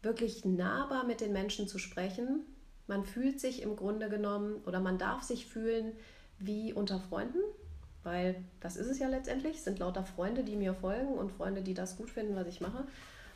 wirklich 0.02 0.46
nahbar 0.46 1.06
mit 1.06 1.20
den 1.20 1.34
Menschen 1.34 1.68
zu 1.68 1.80
sprechen. 1.80 2.46
Man 2.88 3.04
fühlt 3.04 3.42
sich 3.42 3.62
im 3.62 3.76
Grunde 3.76 4.08
genommen 4.08 4.62
oder 4.66 4.80
man 4.80 4.98
darf 4.98 5.24
sich 5.24 5.48
fühlen 5.48 5.92
wie 6.40 6.72
unter 6.72 7.02
Freunden, 7.02 7.40
weil 8.04 8.42
das 8.62 8.78
ist 8.78 8.88
es 8.88 9.00
ja 9.00 9.10
letztendlich. 9.10 9.58
Es 9.58 9.64
sind 9.66 9.80
lauter 9.80 10.06
Freunde, 10.06 10.46
die 10.46 10.56
mir 10.56 10.74
folgen 10.74 11.16
und 11.16 11.34
Freunde, 11.34 11.62
die 11.62 11.74
das 11.74 11.98
gut 11.98 12.10
finden, 12.10 12.38
was 12.38 12.48
ich 12.48 12.62
mache. 12.62 12.86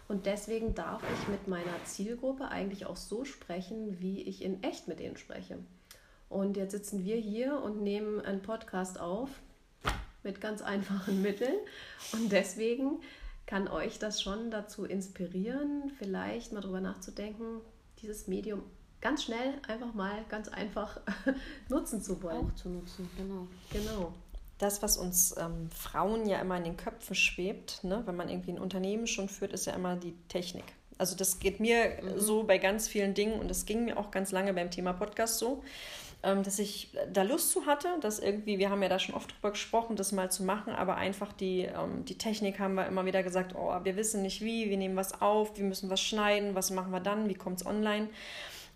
Und 0.09 0.25
deswegen 0.25 0.73
darf 0.73 1.03
ich 1.13 1.27
mit 1.27 1.47
meiner 1.47 1.85
Zielgruppe 1.85 2.49
eigentlich 2.49 2.87
auch 2.87 2.97
so 2.97 3.25
sprechen, 3.25 4.01
wie 4.01 4.23
ich 4.23 4.43
in 4.43 4.63
echt 4.63 4.87
mit 4.87 4.99
denen 4.99 5.17
spreche. 5.17 5.59
Und 6.29 6.57
jetzt 6.57 6.71
sitzen 6.71 7.05
wir 7.05 7.15
hier 7.15 7.61
und 7.61 7.83
nehmen 7.83 8.19
einen 8.19 8.41
Podcast 8.41 8.99
auf 8.99 9.29
mit 10.23 10.41
ganz 10.41 10.63
einfachen 10.63 11.21
Mitteln. 11.21 11.53
Und 12.11 12.31
deswegen 12.31 13.01
kann 13.45 13.67
euch 13.67 13.99
das 13.99 14.19
schon 14.19 14.49
dazu 14.49 14.83
inspirieren, 14.83 15.91
vielleicht 15.99 16.53
mal 16.53 16.61
drüber 16.61 16.81
nachzudenken, 16.81 17.61
dieses 18.01 18.27
Medium 18.27 18.63
ganz 19.01 19.23
schnell, 19.23 19.61
einfach 19.67 19.93
mal, 19.93 20.25
ganz 20.27 20.49
einfach 20.49 21.01
nutzen 21.69 22.01
zu 22.01 22.21
wollen. 22.23 22.49
Auch 22.49 22.55
zu 22.55 22.69
nutzen, 22.69 23.07
genau. 23.15 23.47
Genau. 23.71 24.13
Das, 24.59 24.83
was 24.83 24.97
uns 24.97 25.35
ähm, 25.37 25.69
Frauen 25.71 26.27
ja 26.27 26.39
immer 26.39 26.57
in 26.57 26.63
den 26.63 26.77
Köpfen 26.77 27.15
schwebt, 27.15 27.83
ne, 27.83 28.03
wenn 28.05 28.15
man 28.15 28.29
irgendwie 28.29 28.51
ein 28.51 28.59
Unternehmen 28.59 29.07
schon 29.07 29.27
führt, 29.27 29.53
ist 29.53 29.65
ja 29.65 29.73
immer 29.73 29.95
die 29.95 30.13
Technik. 30.27 30.65
Also 30.97 31.15
das 31.15 31.39
geht 31.39 31.59
mir 31.59 31.97
mhm. 32.01 32.19
so 32.19 32.43
bei 32.43 32.57
ganz 32.57 32.87
vielen 32.87 33.13
Dingen 33.13 33.39
und 33.39 33.49
das 33.49 33.65
ging 33.65 33.85
mir 33.85 33.97
auch 33.97 34.11
ganz 34.11 34.31
lange 34.31 34.53
beim 34.53 34.69
Thema 34.69 34.93
Podcast 34.93 35.39
so 35.39 35.63
ähm, 36.21 36.43
dass 36.43 36.59
ich 36.59 36.89
da 37.11 37.23
Lust 37.23 37.51
zu 37.51 37.65
hatte, 37.65 37.87
dass 38.01 38.19
irgendwie, 38.19 38.59
wir 38.59 38.69
haben 38.69 38.83
ja 38.83 38.89
da 38.89 38.99
schon 38.99 39.15
oft 39.15 39.31
drüber 39.33 39.51
gesprochen, 39.51 39.95
das 39.95 40.11
mal 40.11 40.29
zu 40.29 40.43
machen, 40.43 40.73
aber 40.73 40.95
einfach 40.95 41.31
die, 41.31 41.61
ähm, 41.61 42.03
die 42.05 42.17
Technik 42.17 42.59
haben 42.59 42.75
wir 42.75 42.87
immer 42.87 43.05
wieder 43.05 43.23
gesagt, 43.23 43.55
oh, 43.55 43.73
wir 43.83 43.95
wissen 43.95 44.21
nicht 44.21 44.41
wie, 44.41 44.69
wir 44.69 44.77
nehmen 44.77 44.97
was 44.97 45.21
auf, 45.21 45.57
wir 45.57 45.63
müssen 45.63 45.89
was 45.89 46.01
schneiden, 46.01 46.55
was 46.55 46.71
machen 46.71 46.91
wir 46.91 46.99
dann, 46.99 47.29
wie 47.29 47.35
kommt 47.35 47.61
es 47.61 47.65
online? 47.65 48.09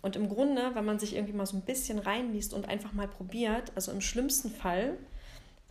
Und 0.00 0.16
im 0.16 0.28
Grunde, 0.28 0.70
wenn 0.74 0.84
man 0.84 0.98
sich 0.98 1.14
irgendwie 1.14 1.34
mal 1.34 1.46
so 1.46 1.56
ein 1.56 1.62
bisschen 1.62 1.98
reinliest 1.98 2.54
und 2.54 2.68
einfach 2.68 2.92
mal 2.92 3.08
probiert, 3.08 3.72
also 3.74 3.92
im 3.92 4.00
schlimmsten 4.00 4.50
Fall 4.50 4.96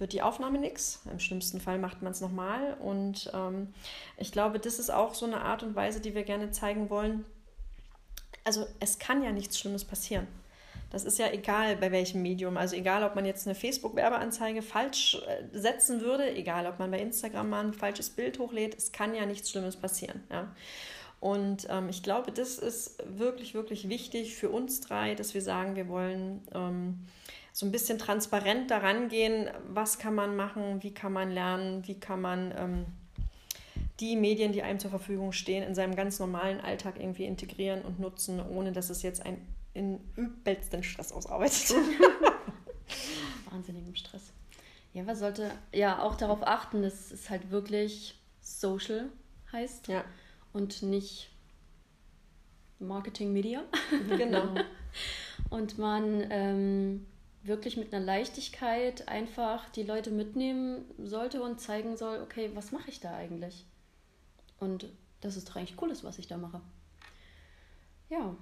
wird 0.04 0.12
die 0.12 0.22
Aufnahme 0.22 0.60
nichts. 0.60 1.00
Im 1.10 1.20
schlimmsten 1.20 1.62
Fall 1.62 1.80
macht 1.80 2.02
man 2.02 2.12
es 2.12 2.20
nochmal. 2.20 2.76
Und 2.82 3.32
ähm, 3.34 3.74
ich 4.18 4.34
glaube, 4.34 4.60
das 4.60 4.78
ist 4.78 4.90
auch 4.90 5.14
so 5.14 5.26
eine 5.26 5.40
Art 5.40 5.64
und 5.64 5.76
Weise, 5.78 6.02
die 6.02 6.14
wir 6.14 6.24
gerne 6.24 6.52
zeigen 6.52 6.90
wollen. 6.90 7.24
Also 8.44 8.68
es 8.82 9.00
kann 9.00 9.24
ja 9.24 9.32
nichts 9.32 9.58
Schlimmes 9.58 9.86
passieren. 9.86 10.28
Das 10.90 11.06
ist 11.06 11.20
ja 11.20 11.32
egal 11.32 11.78
bei 11.78 11.94
welchem 11.94 12.22
Medium. 12.22 12.58
Also 12.58 12.76
egal, 12.76 13.02
ob 13.04 13.16
man 13.16 13.26
jetzt 13.26 13.48
eine 13.48 13.56
Facebook-Werbeanzeige 13.56 14.62
falsch 14.62 15.22
äh, 15.26 15.58
setzen 15.58 16.02
würde, 16.02 16.36
egal, 16.36 16.68
ob 16.68 16.80
man 16.80 16.92
bei 16.92 17.00
Instagram 17.00 17.50
mal 17.50 17.66
ein 17.66 17.74
falsches 17.74 18.10
Bild 18.10 18.40
hochlädt, 18.40 18.76
es 18.78 18.92
kann 18.92 19.16
ja 19.16 19.26
nichts 19.26 19.52
Schlimmes 19.52 19.78
passieren. 19.78 20.22
Ja? 20.30 20.54
Und 21.22 21.68
ähm, 21.70 21.88
ich 21.88 22.04
glaube, 22.04 22.34
das 22.34 22.60
ist 22.60 23.02
wirklich, 23.08 23.54
wirklich 23.54 23.88
wichtig 23.88 24.36
für 24.36 24.50
uns 24.50 24.82
drei, 24.82 25.16
dass 25.16 25.34
wir 25.34 25.42
sagen, 25.42 25.78
wir 25.78 25.88
wollen 25.88 26.46
ähm, 26.54 27.08
so 27.54 27.68
ein 27.68 27.72
bisschen 27.72 28.00
transparent 28.00 28.72
daran 28.72 29.08
gehen, 29.08 29.48
was 29.68 30.00
kann 30.00 30.16
man 30.16 30.36
machen, 30.36 30.82
wie 30.82 30.94
kann 30.94 31.14
man 31.14 31.32
lernen, 31.32 31.88
wie 31.88 32.00
kann 32.00 32.20
man 32.20 32.54
ähm, 32.58 32.86
die 34.00 34.16
Medien, 34.16 34.52
die 34.52 34.64
einem 34.64 34.80
zur 34.80 34.90
Verfügung 34.90 35.32
stehen, 35.32 35.64
in 35.64 35.76
seinem 35.76 35.96
ganz 35.96 36.20
normalen 36.20 36.60
Alltag 36.60 36.96
irgendwie 37.00 37.26
integrieren 37.26 37.84
und 37.84 38.00
nutzen, 38.00 38.42
ohne 38.42 38.72
dass 38.72 38.90
es 38.90 39.04
jetzt 39.04 39.24
ein 39.24 39.38
in 39.76 40.00
übelsten 40.16 40.84
Stress 40.84 41.12
ausarbeitet. 41.12 41.76
Wahnsinnigem 43.50 43.96
Stress. 43.96 44.34
Ja, 44.94 45.04
man 45.04 45.16
sollte 45.16 45.52
ja 45.72 46.02
auch 46.02 46.16
darauf 46.16 46.46
achten, 46.46 46.82
dass 46.82 47.12
es 47.12 47.30
halt 47.30 47.52
wirklich 47.52 48.20
Social 48.42 49.10
heißt 49.52 49.88
ja. 49.88 50.04
und 50.54 50.82
nicht 50.82 51.30
Marketing 52.80 53.32
Media. 53.32 53.64
Genau. 54.10 54.56
und 55.50 55.78
man 55.78 56.26
ähm, 56.30 57.06
wirklich 57.44 57.78
mit 57.78 57.94
einer 57.94 58.04
Leichtigkeit 58.04 59.08
einfach 59.08 59.70
die 59.70 59.84
Leute 59.84 60.12
mitnehmen 60.12 60.86
sollte 60.98 61.44
und 61.44 61.60
zeigen 61.60 61.98
soll, 61.98 62.22
okay, 62.22 62.52
was 62.54 62.72
mache 62.72 62.90
ich 62.90 63.00
da 63.00 63.14
eigentlich? 63.16 63.66
Und 64.60 64.88
dass 65.22 65.36
es 65.36 65.46
doch 65.46 65.56
eigentlich 65.56 65.82
cool 65.82 65.92
ist, 65.92 66.04
was 66.04 66.20
ich 66.20 66.28
da 66.28 66.38
mache. 66.38 66.62
Ja, 68.10 68.36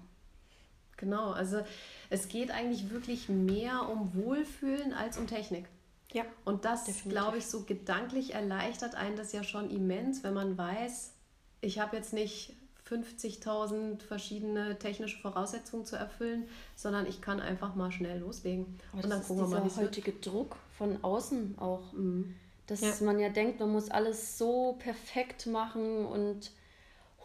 Genau, 1.02 1.32
also 1.32 1.64
es 2.12 2.30
geht 2.30 2.52
eigentlich 2.52 2.92
wirklich 2.92 3.28
mehr 3.28 3.90
um 3.90 4.14
Wohlfühlen 4.14 4.94
als 4.94 5.18
um 5.18 5.26
Technik. 5.26 5.68
Ja. 6.14 6.24
Und 6.46 6.64
das, 6.64 6.86
glaube 7.06 7.40
ich, 7.40 7.48
so 7.48 7.64
gedanklich 7.64 8.36
erleichtert 8.36 8.94
einen 8.94 9.16
das 9.16 9.34
ja 9.34 9.44
schon 9.44 9.72
immens, 9.72 10.24
wenn 10.24 10.36
man 10.36 10.60
weiß, 10.60 11.14
ich 11.62 11.80
habe 11.80 11.98
jetzt 11.98 12.14
nicht 12.14 12.54
50.000 12.92 14.02
verschiedene 14.02 14.78
technische 14.78 15.18
Voraussetzungen 15.20 15.86
zu 15.86 15.96
erfüllen, 15.96 16.44
sondern 16.76 17.08
ich 17.08 17.22
kann 17.22 17.40
einfach 17.40 17.76
mal 17.76 17.92
schnell 17.92 18.20
loslegen. 18.20 18.78
Aber 18.92 19.04
und 19.04 19.10
dann 19.10 19.24
gucken 19.24 19.50
wir 19.50 19.60
mal, 19.60 19.66
wie 19.66 19.82
heutige 19.82 20.14
wird. 20.14 20.26
Druck 20.26 20.58
von 20.78 21.02
außen 21.04 21.58
auch. 21.58 21.94
Mhm. 21.94 22.36
Dass 22.68 22.82
ja. 22.82 22.94
man 23.02 23.20
ja 23.20 23.30
denkt, 23.30 23.60
man 23.60 23.72
muss 23.72 23.90
alles 23.90 24.38
so 24.38 24.76
perfekt 24.80 25.48
machen 25.48 26.06
und 26.06 26.52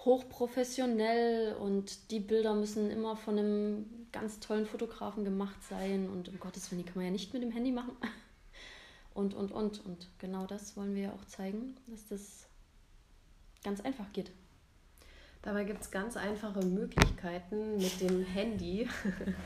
hochprofessionell 0.05 1.55
und 1.57 2.11
die 2.11 2.21
Bilder 2.21 2.55
müssen 2.55 2.91
immer 2.91 3.17
von 3.17 3.39
einem 3.39 4.07
ganz 4.13 4.39
tollen 4.41 4.67
Fotografen 4.67 5.25
gemacht 5.25 5.57
sein 5.69 6.09
und 6.09 6.29
um 6.29 6.39
Gottes 6.39 6.71
Willen, 6.71 6.83
die 6.83 6.87
kann 6.87 6.97
man 6.97 7.07
ja 7.07 7.11
nicht 7.11 7.33
mit 7.35 7.43
dem 7.43 7.51
Handy 7.51 7.73
machen. 7.73 7.97
Und, 9.15 9.33
und, 9.33 9.51
und. 9.51 9.83
Und 9.87 10.09
genau 10.19 10.45
das 10.45 10.77
wollen 10.77 10.95
wir 10.95 11.05
ja 11.05 11.13
auch 11.15 11.25
zeigen, 11.25 11.75
dass 11.87 12.07
das 12.07 12.47
ganz 13.65 13.81
einfach 13.81 14.13
geht. 14.13 14.31
Dabei 15.47 15.63
gibt 15.63 15.81
es 15.81 15.93
ganz 15.93 16.17
einfache 16.17 16.59
Möglichkeiten, 16.59 17.77
mit 17.77 18.01
dem 18.01 18.25
Handy, 18.25 18.89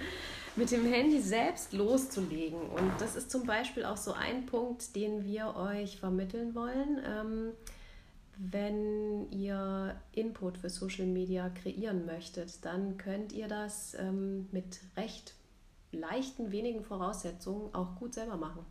mit 0.57 0.71
dem 0.71 0.91
Handy 0.91 1.21
selbst 1.21 1.75
loszulegen. 1.75 2.59
Und 2.59 2.91
das 3.01 3.17
ist 3.17 3.31
zum 3.31 3.45
Beispiel 3.45 3.85
auch 3.85 3.99
so 3.99 4.15
ein 4.15 4.47
Punkt, 4.47 4.97
den 4.97 5.27
wir 5.27 5.57
euch 5.57 5.99
vermitteln 5.99 6.55
wollen. 6.55 7.03
Ähm, 7.07 7.53
wenn 8.39 9.31
ihr 9.31 9.95
Input 10.13 10.57
für 10.57 10.71
Social 10.71 11.05
Media 11.05 11.51
kreieren 11.51 12.07
möchtet, 12.07 12.65
dann 12.65 12.97
könnt 12.97 13.33
ihr 13.33 13.49
das 13.49 13.93
ähm, 13.93 14.49
mit 14.53 14.81
recht 14.97 15.35
leichten, 15.93 16.51
wenigen 16.51 16.83
Voraussetzungen 16.83 17.75
auch 17.75 17.97
gut 17.97 18.15
selber 18.15 18.39
machen. 18.39 18.65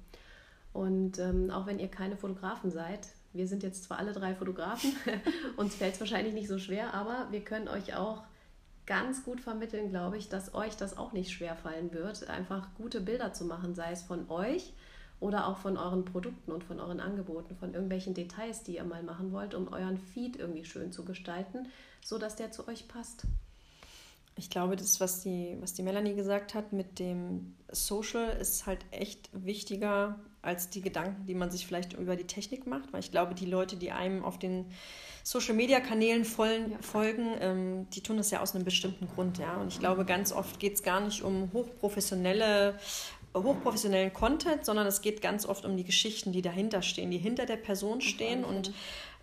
Und 0.73 1.19
ähm, 1.19 1.51
auch 1.51 1.67
wenn 1.67 1.77
ihr 1.77 1.89
keine 1.89 2.17
Fotografen 2.17 2.71
seid, 2.71 3.07
wir 3.33 3.47
sind 3.47 3.63
jetzt 3.63 3.83
zwar 3.83 3.99
alle 3.99 4.13
drei 4.13 4.35
Fotografen, 4.35 4.93
uns 5.57 5.75
fällt 5.75 5.95
es 5.95 5.99
wahrscheinlich 5.99 6.33
nicht 6.33 6.47
so 6.47 6.59
schwer, 6.59 6.93
aber 6.93 7.27
wir 7.31 7.43
können 7.43 7.67
euch 7.67 7.95
auch 7.95 8.23
ganz 8.85 9.23
gut 9.23 9.39
vermitteln, 9.39 9.89
glaube 9.89 10.17
ich, 10.17 10.29
dass 10.29 10.55
euch 10.55 10.75
das 10.75 10.97
auch 10.97 11.13
nicht 11.13 11.31
schwer 11.31 11.55
fallen 11.55 11.93
wird, 11.93 12.27
einfach 12.27 12.67
gute 12.75 13.01
Bilder 13.01 13.33
zu 13.33 13.45
machen, 13.45 13.75
sei 13.75 13.91
es 13.91 14.01
von 14.01 14.29
euch, 14.29 14.73
oder 15.19 15.47
auch 15.47 15.57
von 15.57 15.77
euren 15.77 16.05
Produkten 16.05 16.51
und 16.51 16.63
von 16.63 16.79
euren 16.79 16.99
Angeboten, 16.99 17.55
von 17.55 17.73
irgendwelchen 17.73 18.13
Details, 18.13 18.63
die 18.63 18.75
ihr 18.75 18.83
mal 18.83 19.03
machen 19.03 19.31
wollt, 19.31 19.53
um 19.53 19.71
euren 19.71 19.97
Feed 19.97 20.37
irgendwie 20.37 20.65
schön 20.65 20.91
zu 20.91 21.03
gestalten, 21.03 21.67
so 22.01 22.17
dass 22.17 22.35
der 22.35 22.51
zu 22.51 22.67
euch 22.67 22.87
passt. 22.87 23.23
Ich 24.35 24.49
glaube, 24.49 24.77
das, 24.77 25.01
was 25.01 25.21
die, 25.21 25.57
was 25.59 25.73
die 25.73 25.83
Melanie 25.83 26.15
gesagt 26.15 26.53
hat 26.53 26.71
mit 26.71 26.99
dem 26.99 27.55
Social, 27.69 28.29
ist 28.39 28.65
halt 28.65 28.85
echt 28.91 29.29
wichtiger 29.33 30.17
als 30.41 30.69
die 30.69 30.81
Gedanken, 30.81 31.25
die 31.25 31.35
man 31.35 31.51
sich 31.51 31.67
vielleicht 31.67 31.93
über 31.93 32.15
die 32.15 32.25
Technik 32.25 32.65
macht. 32.67 32.93
Weil 32.93 33.01
ich 33.01 33.11
glaube, 33.11 33.35
die 33.35 33.45
Leute, 33.45 33.75
die 33.75 33.91
einem 33.91 34.23
auf 34.23 34.39
den 34.39 34.65
Social 35.23 35.53
Media 35.53 35.79
Kanälen 35.79 36.25
folgen, 36.25 36.71
ja. 36.71 36.77
folgen 36.81 37.35
ähm, 37.39 37.87
die 37.91 38.01
tun 38.01 38.17
das 38.17 38.31
ja 38.31 38.39
aus 38.41 38.55
einem 38.55 38.63
bestimmten 38.63 39.07
Grund. 39.07 39.37
Ja? 39.37 39.57
Und 39.57 39.67
ich 39.67 39.79
glaube, 39.79 40.05
ganz 40.05 40.31
oft 40.31 40.59
geht 40.59 40.75
es 40.75 40.83
gar 40.83 41.01
nicht 41.01 41.23
um 41.23 41.51
hochprofessionelle 41.53 42.79
hochprofessionellen 43.35 44.11
Content, 44.13 44.65
sondern 44.65 44.87
es 44.87 45.01
geht 45.01 45.21
ganz 45.21 45.45
oft 45.45 45.65
um 45.65 45.77
die 45.77 45.83
Geschichten, 45.83 46.31
die 46.31 46.41
dahinter 46.41 46.81
stehen, 46.81 47.11
die 47.11 47.17
hinter 47.17 47.45
der 47.45 47.57
Person 47.57 48.01
stehen. 48.01 48.43
Und 48.43 48.73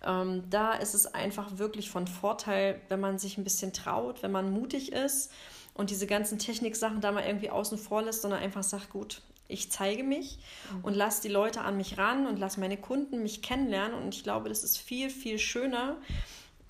ähm, 0.05 0.43
da 0.49 0.73
ist 0.73 0.93
es 0.93 1.13
einfach 1.13 1.57
wirklich 1.57 1.89
von 1.89 2.07
Vorteil, 2.07 2.81
wenn 2.89 2.99
man 2.99 3.19
sich 3.19 3.37
ein 3.37 3.43
bisschen 3.43 3.73
traut, 3.73 4.23
wenn 4.23 4.31
man 4.31 4.51
mutig 4.51 4.93
ist 4.93 5.31
und 5.73 5.89
diese 5.89 6.07
ganzen 6.07 6.39
Techniksachen 6.39 7.01
da 7.01 7.11
mal 7.11 7.25
irgendwie 7.25 7.49
außen 7.49 7.77
vor 7.77 8.01
lässt, 8.01 8.21
sondern 8.21 8.39
einfach 8.41 8.63
sagt, 8.63 8.89
gut, 8.89 9.21
ich 9.47 9.71
zeige 9.71 10.03
mich 10.03 10.39
mhm. 10.71 10.83
und 10.83 10.93
lasse 10.95 11.21
die 11.21 11.29
Leute 11.29 11.61
an 11.61 11.77
mich 11.77 11.97
ran 11.97 12.27
und 12.27 12.37
lasse 12.37 12.59
meine 12.59 12.77
Kunden 12.77 13.23
mich 13.23 13.41
kennenlernen. 13.41 13.97
Und 14.01 14.13
ich 14.13 14.23
glaube, 14.23 14.49
das 14.49 14.63
ist 14.63 14.77
viel, 14.77 15.09
viel 15.09 15.39
schöner, 15.39 15.97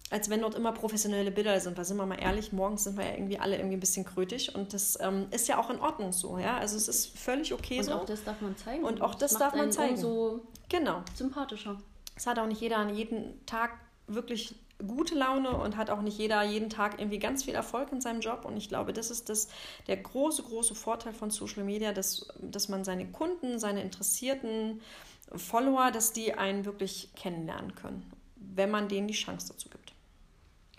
als 0.09 0.29
wenn 0.29 0.41
dort 0.41 0.55
immer 0.55 0.71
professionelle 0.71 1.31
Bilder 1.31 1.59
sind. 1.59 1.77
Weil 1.77 1.85
sind 1.85 1.97
wir 1.97 2.05
mal 2.05 2.21
ehrlich, 2.21 2.53
morgens 2.53 2.83
sind 2.83 2.97
wir 2.97 3.05
ja 3.05 3.13
irgendwie 3.13 3.39
alle 3.39 3.57
irgendwie 3.57 3.77
ein 3.77 3.81
bisschen 3.81 4.05
krötig 4.05 4.55
und 4.55 4.73
das 4.73 4.97
ähm, 5.01 5.27
ist 5.31 5.47
ja 5.47 5.57
auch 5.57 5.69
in 5.69 5.79
Ordnung 5.79 6.11
so, 6.11 6.37
ja. 6.37 6.57
Also 6.57 6.77
es 6.77 6.87
ist 6.87 7.17
völlig 7.17 7.53
okay 7.53 7.79
und 7.79 7.85
so. 7.85 7.91
Und 7.93 7.99
auch 7.99 8.05
das 8.05 8.23
darf 8.23 8.41
man 8.41 8.55
zeigen. 8.55 8.83
Und 8.83 9.01
auch 9.01 9.15
das, 9.15 9.31
das 9.31 9.39
darf 9.39 9.55
man 9.55 9.71
zeigen. 9.71 9.97
So 9.97 10.41
genau. 10.69 11.03
Sympathischer. 11.15 11.77
Es 12.15 12.25
hat 12.27 12.39
auch 12.39 12.47
nicht 12.47 12.61
jeder 12.61 12.77
an 12.77 12.95
jedem 12.95 13.45
Tag 13.45 13.71
wirklich 14.07 14.55
gute 14.85 15.15
Laune 15.15 15.51
und 15.57 15.75
hat 15.75 15.89
auch 15.89 16.01
nicht 16.01 16.17
jeder 16.17 16.43
jeden 16.43 16.69
Tag 16.69 16.99
irgendwie 16.99 17.19
ganz 17.19 17.43
viel 17.43 17.55
Erfolg 17.55 17.91
in 17.91 18.01
seinem 18.01 18.21
Job. 18.21 18.45
Und 18.45 18.57
ich 18.57 18.69
glaube, 18.69 18.93
das 18.93 19.09
ist 19.09 19.29
das, 19.29 19.47
der 19.87 19.97
große, 19.97 20.43
große 20.43 20.75
Vorteil 20.75 21.13
von 21.13 21.31
Social 21.31 21.63
Media, 21.63 21.93
dass, 21.93 22.27
dass 22.39 22.69
man 22.69 22.83
seine 22.83 23.07
Kunden, 23.07 23.59
seine 23.59 23.81
interessierten 23.81 24.81
Follower, 25.35 25.91
dass 25.91 26.13
die 26.13 26.33
einen 26.33 26.65
wirklich 26.65 27.09
kennenlernen 27.15 27.75
können, 27.75 28.09
wenn 28.35 28.69
man 28.69 28.87
denen 28.87 29.07
die 29.07 29.13
Chance 29.13 29.49
dazu 29.49 29.69
gibt. 29.69 29.93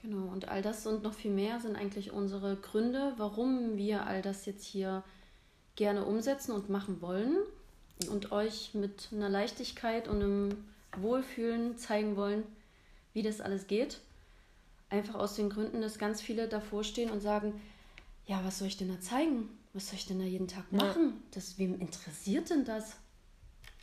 Genau, 0.02 0.32
und 0.32 0.48
all 0.48 0.62
das 0.62 0.86
und 0.86 1.02
noch 1.02 1.12
viel 1.12 1.32
mehr 1.32 1.58
sind 1.58 1.76
eigentlich 1.76 2.12
unsere 2.12 2.56
Gründe, 2.56 3.14
warum 3.16 3.76
wir 3.76 4.06
all 4.06 4.22
das 4.22 4.46
jetzt 4.46 4.64
hier 4.64 5.02
gerne 5.74 6.04
umsetzen 6.04 6.52
und 6.52 6.70
machen 6.70 7.02
wollen 7.02 7.36
und 8.10 8.30
euch 8.30 8.74
mit 8.74 9.08
einer 9.12 9.28
Leichtigkeit 9.28 10.06
und 10.06 10.22
einem 10.22 10.64
Wohlfühlen 10.96 11.76
zeigen 11.78 12.16
wollen, 12.16 12.44
wie 13.12 13.22
das 13.22 13.40
alles 13.40 13.66
geht. 13.66 14.00
Einfach 14.90 15.16
aus 15.16 15.36
den 15.36 15.50
Gründen, 15.50 15.80
dass 15.80 15.98
ganz 15.98 16.20
viele 16.20 16.48
davor 16.48 16.84
stehen 16.84 17.10
und 17.10 17.20
sagen, 17.20 17.60
ja, 18.26 18.44
was 18.44 18.58
soll 18.58 18.68
ich 18.68 18.76
denn 18.76 18.88
da 18.88 19.00
zeigen? 19.00 19.48
Was 19.72 19.88
soll 19.88 19.98
ich 19.98 20.06
denn 20.06 20.18
da 20.18 20.24
jeden 20.24 20.48
Tag 20.48 20.70
machen? 20.72 21.06
Ja. 21.06 21.12
Das, 21.32 21.58
wem 21.58 21.80
interessiert 21.80 22.50
denn 22.50 22.64
das? 22.64 22.96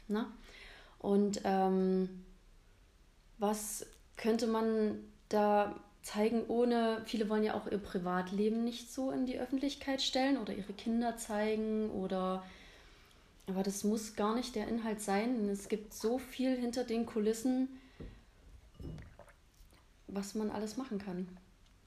Na? 0.08 0.32
Und 1.00 1.42
ähm, 1.44 2.10
was 3.38 3.86
könnte 4.18 4.48
man 4.48 5.00
da 5.30 5.76
zeigen, 6.06 6.44
ohne, 6.48 7.02
viele 7.06 7.30
wollen 7.30 7.44
ja 7.44 7.56
auch 7.56 7.68
ihr 7.70 7.80
Privatleben 7.80 8.64
nicht 8.64 8.94
so 8.94 9.12
in 9.12 9.26
die 9.26 9.40
Öffentlichkeit 9.40 10.02
stellen 10.02 10.38
oder 10.38 10.54
ihre 10.54 10.74
Kinder 10.74 11.18
zeigen 11.18 11.90
oder, 11.90 12.44
aber 13.48 13.64
das 13.64 13.84
muss 13.84 14.16
gar 14.16 14.36
nicht 14.36 14.56
der 14.56 14.68
Inhalt 14.68 15.02
sein. 15.02 15.50
Es 15.50 15.68
gibt 15.68 15.94
so 15.94 16.20
viel 16.20 16.56
hinter 16.56 16.84
den 16.84 17.08
Kulissen, 17.08 17.70
was 20.16 20.36
man 20.36 20.50
alles 20.50 20.78
machen 20.78 20.98
kann. 20.98 21.28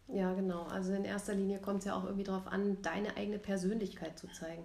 Ja, 0.08 0.32
genau. 0.34 0.64
Also 0.64 0.92
in 0.92 1.04
erster 1.04 1.34
Linie 1.34 1.58
kommt 1.58 1.80
es 1.80 1.84
ja 1.84 1.94
auch 1.94 2.04
irgendwie 2.04 2.24
darauf 2.24 2.46
an, 2.46 2.80
deine 2.82 3.16
eigene 3.16 3.38
Persönlichkeit 3.38 4.18
zu 4.18 4.26
zeigen. 4.28 4.62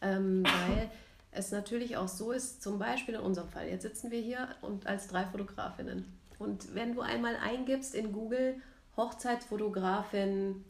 Ähm, 0.00 0.44
weil 0.44 0.90
es 1.32 1.50
natürlich 1.50 1.96
auch 1.96 2.08
so 2.08 2.30
ist, 2.30 2.62
zum 2.62 2.78
Beispiel 2.78 3.14
in 3.14 3.20
unserem 3.20 3.48
Fall, 3.48 3.68
jetzt 3.68 3.82
sitzen 3.82 4.10
wir 4.10 4.20
hier 4.20 4.48
und 4.60 4.86
als 4.86 5.08
drei 5.08 5.24
Fotografinnen. 5.24 6.04
Und 6.38 6.74
wenn 6.74 6.94
du 6.94 7.00
einmal 7.00 7.36
eingibst 7.36 7.94
in 7.94 8.12
Google 8.12 8.56
Hochzeitsfotografin 8.96 10.64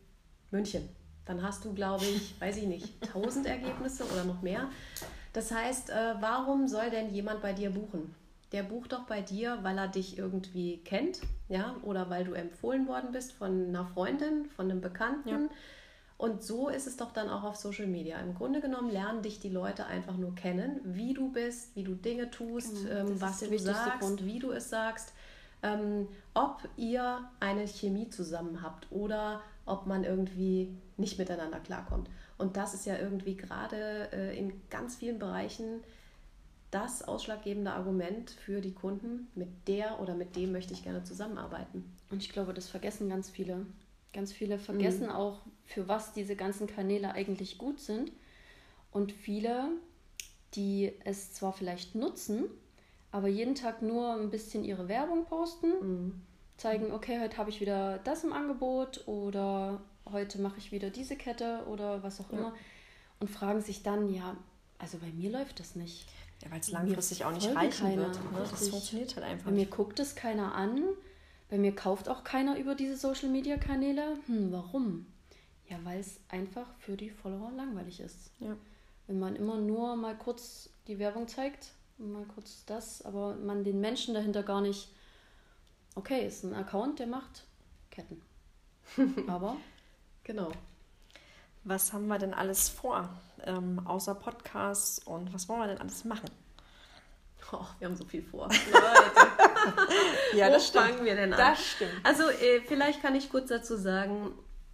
München, 0.51 0.89
dann 1.27 1.43
hast 1.43 1.65
du, 1.65 1.75
glaube 1.75 2.05
ich, 2.05 2.35
weiß 2.41 2.57
ich 2.59 2.67
nicht, 2.67 2.89
1000 3.03 3.47
Ergebnisse 3.47 4.05
oder 4.05 4.25
noch 4.25 4.41
mehr. 4.41 4.71
Das 5.33 5.51
heißt, 5.51 5.91
äh, 5.91 6.15
warum 6.21 6.69
soll 6.69 6.91
denn 6.91 7.13
jemand 7.13 7.43
bei 7.43 7.53
dir 7.53 7.71
buchen? 7.71 8.15
Der 8.55 8.63
bucht 8.63 8.93
doch 8.93 9.03
bei 9.03 9.21
dir, 9.21 9.59
weil 9.63 9.77
er 9.77 9.89
dich 9.89 10.17
irgendwie 10.17 10.79
kennt, 10.85 11.19
ja, 11.49 11.75
oder 11.83 12.09
weil 12.09 12.25
du 12.25 12.35
empfohlen 12.35 12.87
worden 12.87 13.11
bist 13.11 13.33
von 13.33 13.67
einer 13.67 13.85
Freundin, 13.85 14.45
von 14.47 14.71
einem 14.71 14.81
Bekannten. 14.81 15.29
Ja. 15.29 15.39
Und 16.19 16.45
so 16.45 16.69
ist 16.69 16.87
es 16.87 16.97
doch 16.97 17.11
dann 17.11 17.29
auch 17.29 17.43
auf 17.43 17.57
Social 17.57 17.89
Media. 17.89 18.21
Im 18.21 18.37
Grunde 18.37 18.61
genommen 18.61 18.91
lernen 18.91 19.23
dich 19.23 19.41
die 19.41 19.49
Leute 19.49 19.87
einfach 19.87 20.17
nur 20.17 20.37
kennen, 20.37 20.81
wie 20.85 21.15
du 21.15 21.33
bist, 21.33 21.75
wie 21.75 21.83
du 21.83 21.97
Dinge 21.97 22.31
tust, 22.31 22.87
genau, 22.87 23.11
ähm, 23.11 23.21
was 23.21 23.41
du 23.41 23.59
sagst, 23.59 23.99
Grund. 23.99 24.25
wie 24.25 24.39
du 24.39 24.53
es 24.53 24.71
sagst, 24.71 25.13
ähm, 25.65 26.07
ob 26.35 26.63
ihr 26.77 27.29
eine 27.41 27.67
Chemie 27.67 28.09
zusammen 28.09 28.63
habt 28.63 28.87
oder 28.93 29.43
ob 29.67 29.89
man 29.89 30.05
irgendwie 30.05 30.79
nicht 30.97 31.19
miteinander 31.19 31.59
klarkommt. 31.59 32.09
Und 32.39 32.57
das 32.57 32.73
ist 32.73 32.87
ja 32.87 32.99
irgendwie 32.99 33.37
gerade 33.37 34.13
äh, 34.13 34.39
in 34.39 34.53
ganz 34.71 34.95
vielen 34.95 35.19
Bereichen 35.19 35.83
das 36.75 37.03
ausschlaggebende 37.03 37.73
Argument 37.73 38.31
für 38.31 38.61
die 38.61 38.75
Kunden, 38.75 39.29
mit 39.35 39.69
der 39.69 40.01
oder 40.01 40.15
mit 40.15 40.35
dem 40.35 40.51
möchte 40.51 40.73
ich 40.73 40.83
gerne 40.83 41.05
zusammenarbeiten. 41.05 41.85
Und 42.11 42.23
ich 42.23 42.31
glaube, 42.31 42.53
das 42.53 42.69
vergessen 42.69 43.09
ganz 43.09 43.31
viele. 43.31 43.65
Ganz 44.13 44.33
viele 44.33 44.59
vergessen 44.59 45.07
mhm. 45.07 45.13
auch, 45.13 45.41
für 45.65 45.87
was 45.87 46.13
diese 46.13 46.37
ganzen 46.37 46.67
Kanäle 46.67 47.13
eigentlich 47.13 47.59
gut 47.59 47.81
sind. 47.81 48.13
Und 48.91 49.13
viele, 49.13 49.71
die 50.55 50.93
es 51.05 51.33
zwar 51.33 51.53
vielleicht 51.53 51.95
nutzen, 51.95 52.45
aber 53.13 53.29
jeden 53.29 53.55
Tag 53.55 53.81
nur 53.81 54.15
ein 54.15 54.31
bisschen 54.31 54.65
ihre 54.65 54.89
Werbung 54.89 55.27
posten, 55.27 55.69
mhm. 55.81 56.23
zeigen, 56.57 56.93
okay, 56.93 57.21
heute 57.21 57.37
habe 57.37 57.51
ich 57.51 57.61
wieder 57.61 57.99
das 57.99 58.25
im 58.25 58.33
Angebot 58.33 59.07
oder 59.07 59.81
heute 60.11 60.41
mache 60.41 60.59
ich 60.59 60.73
wieder 60.73 60.91
diese 60.91 61.17
Kette 61.17 61.65
oder 61.69 62.03
was 62.03 62.21
auch 62.21 62.33
ja. 62.33 62.39
immer 62.39 62.55
und 63.21 63.31
fragen 63.31 63.63
sich 63.63 63.83
dann, 63.83 64.13
ja, 64.13 64.37
also 64.79 64.99
bei 64.99 65.11
mir 65.13 65.31
läuft 65.31 65.61
das 65.61 65.77
nicht. 65.77 66.07
Ja, 66.45 66.51
weil 66.51 66.61
es 66.61 66.71
langfristig 66.71 67.25
auch 67.25 67.33
nicht 67.33 67.55
reichen 67.55 67.87
keiner, 67.87 68.03
wird. 68.03 68.17
Ne? 68.33 68.39
Das 68.51 68.69
funktioniert 68.69 69.17
halt 69.17 69.25
einfach. 69.25 69.47
Bei 69.47 69.53
mir 69.53 69.67
guckt 69.67 69.99
es 69.99 70.15
keiner 70.15 70.55
an. 70.55 70.83
Bei 71.49 71.59
mir 71.59 71.75
kauft 71.75 72.09
auch 72.09 72.25
keiner 72.25 72.59
über 72.59 72.75
diese 72.75 72.97
Social 72.97 73.29
Media 73.29 73.57
Kanäle. 73.57 74.19
Hm, 74.27 74.53
warum? 74.53 75.07
Ja, 75.69 75.79
weil 75.85 76.01
es 76.01 76.21
einfach 76.29 76.67
für 76.79 76.97
die 76.97 77.11
Follower 77.11 77.51
langweilig 77.53 78.01
ist. 78.01 78.31
Ja. 78.41 78.57
Wenn 79.07 79.19
man 79.19 79.37
immer 79.37 79.57
nur 79.57 79.97
mal 79.97 80.17
kurz 80.17 80.71
die 80.87 80.99
Werbung 80.99 81.29
zeigt, 81.29 81.73
mal 81.99 82.25
kurz 82.35 82.65
das, 82.67 83.03
aber 83.03 83.37
man 83.37 83.65
den 83.65 83.81
Menschen 83.81 84.15
dahinter 84.15 84.43
gar 84.43 84.61
nicht. 84.61 84.91
Okay, 85.95 86.27
ist 86.27 86.45
ein 86.45 86.55
Account, 86.55 86.99
der 86.99 87.07
macht 87.07 87.45
Ketten. 87.91 88.21
aber. 89.29 89.57
Genau. 90.25 90.51
Was 91.65 91.93
haben 91.93 92.07
wir 92.09 92.19
denn 92.19 92.35
alles 92.35 92.69
vor? 92.69 93.09
ähm, 93.47 93.81
außer 93.85 94.15
Podcasts 94.15 94.99
und 95.01 95.33
was 95.33 95.49
wollen 95.49 95.61
wir 95.61 95.69
denn 95.69 95.81
alles 95.81 96.05
machen? 96.05 96.29
Oh, 97.53 97.65
wir 97.79 97.87
haben 97.87 97.97
so 97.97 98.05
viel 98.05 98.23
vor. 98.23 98.49
ja, 100.35 100.49
das 100.49 100.75
Wo 100.75 100.79
fangen 100.81 101.05
wir 101.05 101.15
denn 101.15 101.33
an? 101.33 101.39
Das 101.39 101.65
stimmt. 101.65 101.93
Also 102.03 102.25
äh, 102.29 102.61
vielleicht 102.67 103.01
kann 103.01 103.15
ich 103.15 103.31
kurz 103.31 103.49
dazu 103.49 103.77
sagen, 103.77 104.33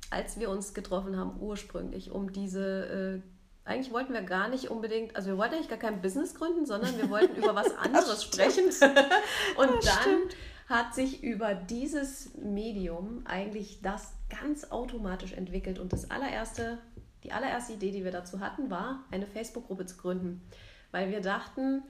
als 0.09 0.39
wir 0.39 0.49
uns 0.49 0.73
getroffen 0.73 1.17
haben 1.17 1.39
ursprünglich, 1.41 2.11
um 2.11 2.33
diese 2.33 3.23
äh, 3.67 3.69
eigentlich 3.69 3.93
wollten 3.93 4.15
wir 4.15 4.23
gar 4.23 4.49
nicht 4.49 4.71
unbedingt, 4.71 5.15
also 5.15 5.29
wir 5.29 5.37
wollten 5.37 5.57
eigentlich 5.57 5.69
gar 5.69 5.79
kein 5.79 6.01
Business 6.01 6.35
gründen, 6.35 6.65
sondern 6.65 6.97
wir 6.97 7.11
wollten 7.11 7.37
über 7.37 7.55
was 7.55 7.77
anderes 7.77 8.25
sprechen. 8.25 8.65
Und 9.57 9.69
das 9.69 9.85
dann 9.85 10.01
stimmt. 10.01 10.37
hat 10.69 10.95
sich 10.95 11.23
über 11.23 11.55
dieses 11.55 12.35
Medium 12.37 13.27
eigentlich 13.27 13.83
das 13.83 14.13
ganz 14.31 14.71
automatisch 14.71 15.33
entwickelt. 15.33 15.79
Und 15.79 15.93
das 15.93 16.11
allererste, 16.11 16.79
die 17.25 17.33
allererste 17.33 17.75
Idee, 17.75 17.91
die 17.91 18.05
wir 18.05 18.13
dazu 18.13 18.41
hatten, 18.41 18.71
war, 18.71 19.05
eine 19.11 19.27
Facebook-Gruppe 19.27 19.87
zu 19.87 19.97
gründen, 19.97 20.43
weil 20.91 21.11
wir 21.11 21.21
dachten, 21.21 21.83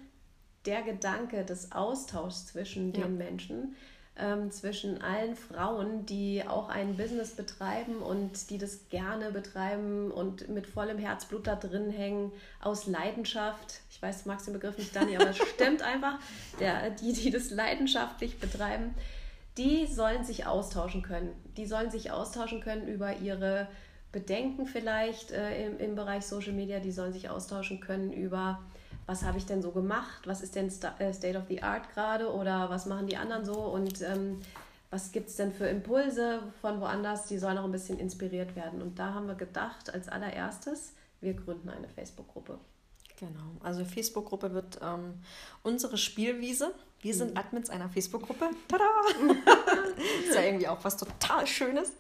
der 0.66 0.83
Gedanke 0.83 1.44
des 1.44 1.72
Austauschs 1.72 2.46
zwischen 2.46 2.92
ja. 2.92 3.03
den 3.03 3.16
Menschen, 3.16 3.74
ähm, 4.16 4.50
zwischen 4.50 5.00
allen 5.00 5.35
Frauen, 5.35 6.05
die 6.05 6.42
auch 6.46 6.68
ein 6.68 6.96
Business 6.96 7.31
betreiben 7.31 7.96
und 7.96 8.50
die 8.50 8.59
das 8.59 8.88
gerne 8.90 9.31
betreiben 9.31 10.11
und 10.11 10.48
mit 10.48 10.66
vollem 10.66 10.98
Herzblut 10.98 11.46
da 11.46 11.57
drin 11.57 11.90
hängen, 11.90 12.33
aus 12.61 12.87
Leidenschaft. 12.87 13.81
Ich 13.90 14.03
weiß, 14.03 14.24
du 14.24 14.29
magst 14.29 14.46
den 14.46 14.55
Begriff 14.55 14.76
nicht, 14.76 14.94
Dani, 14.94 15.16
aber 15.16 15.31
es 15.31 15.38
stimmt 15.55 15.83
einfach. 15.83 16.18
Der, 16.59 16.90
die, 16.90 17.12
die 17.12 17.31
das 17.31 17.50
leidenschaftlich 17.50 18.38
betreiben, 18.38 18.94
die 19.61 19.87
sollen 19.87 20.25
sich 20.25 20.46
austauschen 20.46 21.03
können. 21.03 21.35
Die 21.59 21.66
sollen 21.66 21.90
sich 21.90 22.11
austauschen 22.11 22.62
können 22.62 22.88
über 22.88 23.18
ihre 23.18 23.68
Bedenken 24.11 24.64
vielleicht 24.66 25.33
äh, 25.33 25.66
im, 25.66 25.79
im 25.79 25.94
Bereich 25.94 26.25
Social 26.25 26.55
Media, 26.55 26.81
die 26.81 26.90
sollen 26.90 27.12
sich 27.12 27.29
austauschen 27.29 27.79
können 27.79 28.11
über, 28.11 28.61
was 29.05 29.23
habe 29.23 29.37
ich 29.37 29.44
denn 29.44 29.61
so 29.61 29.70
gemacht, 29.70 30.27
was 30.27 30.40
ist 30.40 30.57
denn 30.57 30.68
äh, 30.99 31.12
State 31.12 31.38
of 31.38 31.44
the 31.49 31.62
Art 31.62 31.92
gerade 31.92 32.33
oder 32.33 32.70
was 32.70 32.87
machen 32.87 33.07
die 33.07 33.18
anderen 33.18 33.44
so 33.44 33.55
und 33.55 34.01
ähm, 34.01 34.40
was 34.88 35.12
gibt 35.12 35.29
es 35.29 35.37
denn 35.37 35.53
für 35.53 35.66
Impulse 35.66 36.40
von 36.62 36.81
woanders, 36.81 37.27
die 37.27 37.38
sollen 37.38 37.59
auch 37.59 37.64
ein 37.64 37.70
bisschen 37.70 37.99
inspiriert 37.99 38.57
werden. 38.57 38.81
Und 38.81 38.99
da 38.99 39.12
haben 39.12 39.29
wir 39.29 39.37
gedacht, 39.37 39.92
als 39.92 40.09
allererstes, 40.09 40.94
wir 41.20 41.35
gründen 41.35 41.68
eine 41.68 41.87
Facebook-Gruppe. 41.87 42.59
Genau, 43.18 43.61
also 43.61 43.85
Facebook-Gruppe 43.85 44.55
wird 44.55 44.81
ähm, 44.83 45.20
unsere 45.62 45.99
Spielwiese. 45.99 46.73
Wir 47.02 47.14
sind 47.14 47.32
mhm. 47.32 47.38
Admins 47.38 47.70
einer 47.70 47.88
Facebook-Gruppe. 47.88 48.50
Tada! 48.68 48.84
ist 50.26 50.34
ja 50.34 50.42
irgendwie 50.42 50.68
auch 50.68 50.84
was 50.84 50.96
total 50.96 51.46
Schönes. 51.46 51.92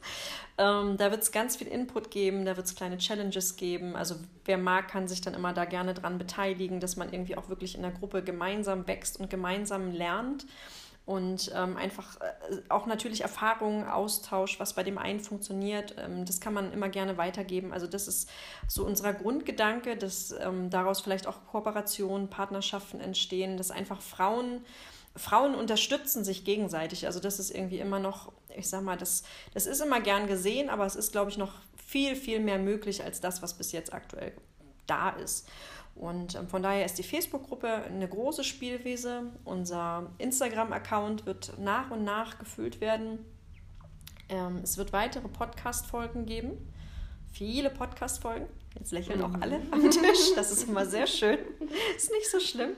Ähm, 0.58 0.98
da 0.98 1.10
wird 1.10 1.22
es 1.22 1.32
ganz 1.32 1.56
viel 1.56 1.68
Input 1.68 2.10
geben, 2.10 2.44
da 2.44 2.56
wird 2.56 2.66
es 2.66 2.74
kleine 2.74 2.98
Challenges 2.98 3.56
geben. 3.56 3.96
Also 3.96 4.16
wer 4.44 4.58
mag, 4.58 4.88
kann 4.88 5.08
sich 5.08 5.22
dann 5.22 5.32
immer 5.32 5.54
da 5.54 5.64
gerne 5.64 5.94
dran 5.94 6.18
beteiligen, 6.18 6.80
dass 6.80 6.96
man 6.96 7.12
irgendwie 7.12 7.36
auch 7.36 7.48
wirklich 7.48 7.76
in 7.76 7.82
der 7.82 7.92
Gruppe 7.92 8.22
gemeinsam 8.22 8.86
wächst 8.86 9.18
und 9.18 9.30
gemeinsam 9.30 9.90
lernt 9.90 10.44
und 11.10 11.50
ähm, 11.56 11.76
einfach 11.76 12.20
äh, 12.20 12.60
auch 12.68 12.86
natürlich 12.86 13.22
Erfahrungen 13.22 13.88
austauscht, 13.88 14.60
was 14.60 14.74
bei 14.74 14.84
dem 14.84 14.96
einen 14.96 15.18
funktioniert. 15.18 15.96
Ähm, 15.98 16.24
das 16.24 16.40
kann 16.40 16.54
man 16.54 16.72
immer 16.72 16.88
gerne 16.88 17.18
weitergeben. 17.18 17.72
Also 17.72 17.88
das 17.88 18.06
ist 18.06 18.30
so 18.68 18.86
unser 18.86 19.12
Grundgedanke, 19.12 19.96
dass 19.96 20.30
ähm, 20.30 20.70
daraus 20.70 21.00
vielleicht 21.00 21.26
auch 21.26 21.44
Kooperationen, 21.50 22.30
Partnerschaften 22.30 23.00
entstehen, 23.00 23.56
dass 23.56 23.72
einfach 23.72 24.00
Frauen 24.00 24.64
Frauen 25.16 25.56
unterstützen 25.56 26.22
sich 26.22 26.44
gegenseitig. 26.44 27.06
Also 27.06 27.18
das 27.18 27.40
ist 27.40 27.50
irgendwie 27.50 27.80
immer 27.80 27.98
noch, 27.98 28.30
ich 28.56 28.68
sag 28.68 28.84
mal, 28.84 28.96
das, 28.96 29.24
das 29.52 29.66
ist 29.66 29.80
immer 29.80 30.00
gern 30.00 30.28
gesehen, 30.28 30.70
aber 30.70 30.86
es 30.86 30.94
ist, 30.94 31.10
glaube 31.10 31.32
ich, 31.32 31.36
noch 31.36 31.54
viel, 31.84 32.14
viel 32.14 32.38
mehr 32.38 32.58
möglich 32.60 33.02
als 33.02 33.20
das, 33.20 33.42
was 33.42 33.54
bis 33.54 33.72
jetzt 33.72 33.92
aktuell 33.92 34.32
da 34.86 35.10
ist. 35.10 35.48
Und 35.94 36.34
ähm, 36.34 36.48
von 36.48 36.62
daher 36.62 36.84
ist 36.84 36.98
die 36.98 37.02
Facebook-Gruppe 37.02 37.68
eine 37.68 38.08
große 38.08 38.44
Spielwiese. 38.44 39.24
Unser 39.44 40.10
Instagram-Account 40.18 41.26
wird 41.26 41.58
nach 41.58 41.90
und 41.90 42.04
nach 42.04 42.38
gefüllt 42.38 42.80
werden. 42.80 43.18
Ähm, 44.28 44.60
es 44.62 44.78
wird 44.78 44.92
weitere 44.92 45.28
Podcast-Folgen 45.28 46.26
geben. 46.26 46.52
Viele 47.32 47.70
Podcast-Folgen. 47.70 48.46
Jetzt 48.78 48.92
lächeln 48.92 49.22
auch 49.22 49.34
alle 49.40 49.60
am 49.70 49.90
Tisch. 49.90 50.34
Das 50.36 50.50
ist 50.50 50.68
immer 50.68 50.86
sehr 50.86 51.06
schön. 51.06 51.38
Ist 51.96 52.10
nicht 52.10 52.30
so 52.30 52.40
schlimm. 52.40 52.70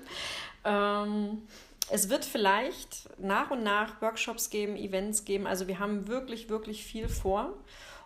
Ähm, 0.65 1.43
es 1.91 2.09
wird 2.09 2.25
vielleicht 2.25 3.09
nach 3.19 3.51
und 3.51 3.63
nach 3.63 4.01
Workshops 4.01 4.51
geben, 4.51 4.77
Events 4.77 5.25
geben. 5.25 5.47
Also 5.47 5.69
wir 5.69 5.79
haben 5.79 6.09
wirklich, 6.09 6.49
wirklich 6.49 6.85
viel 6.85 7.09
vor 7.09 7.55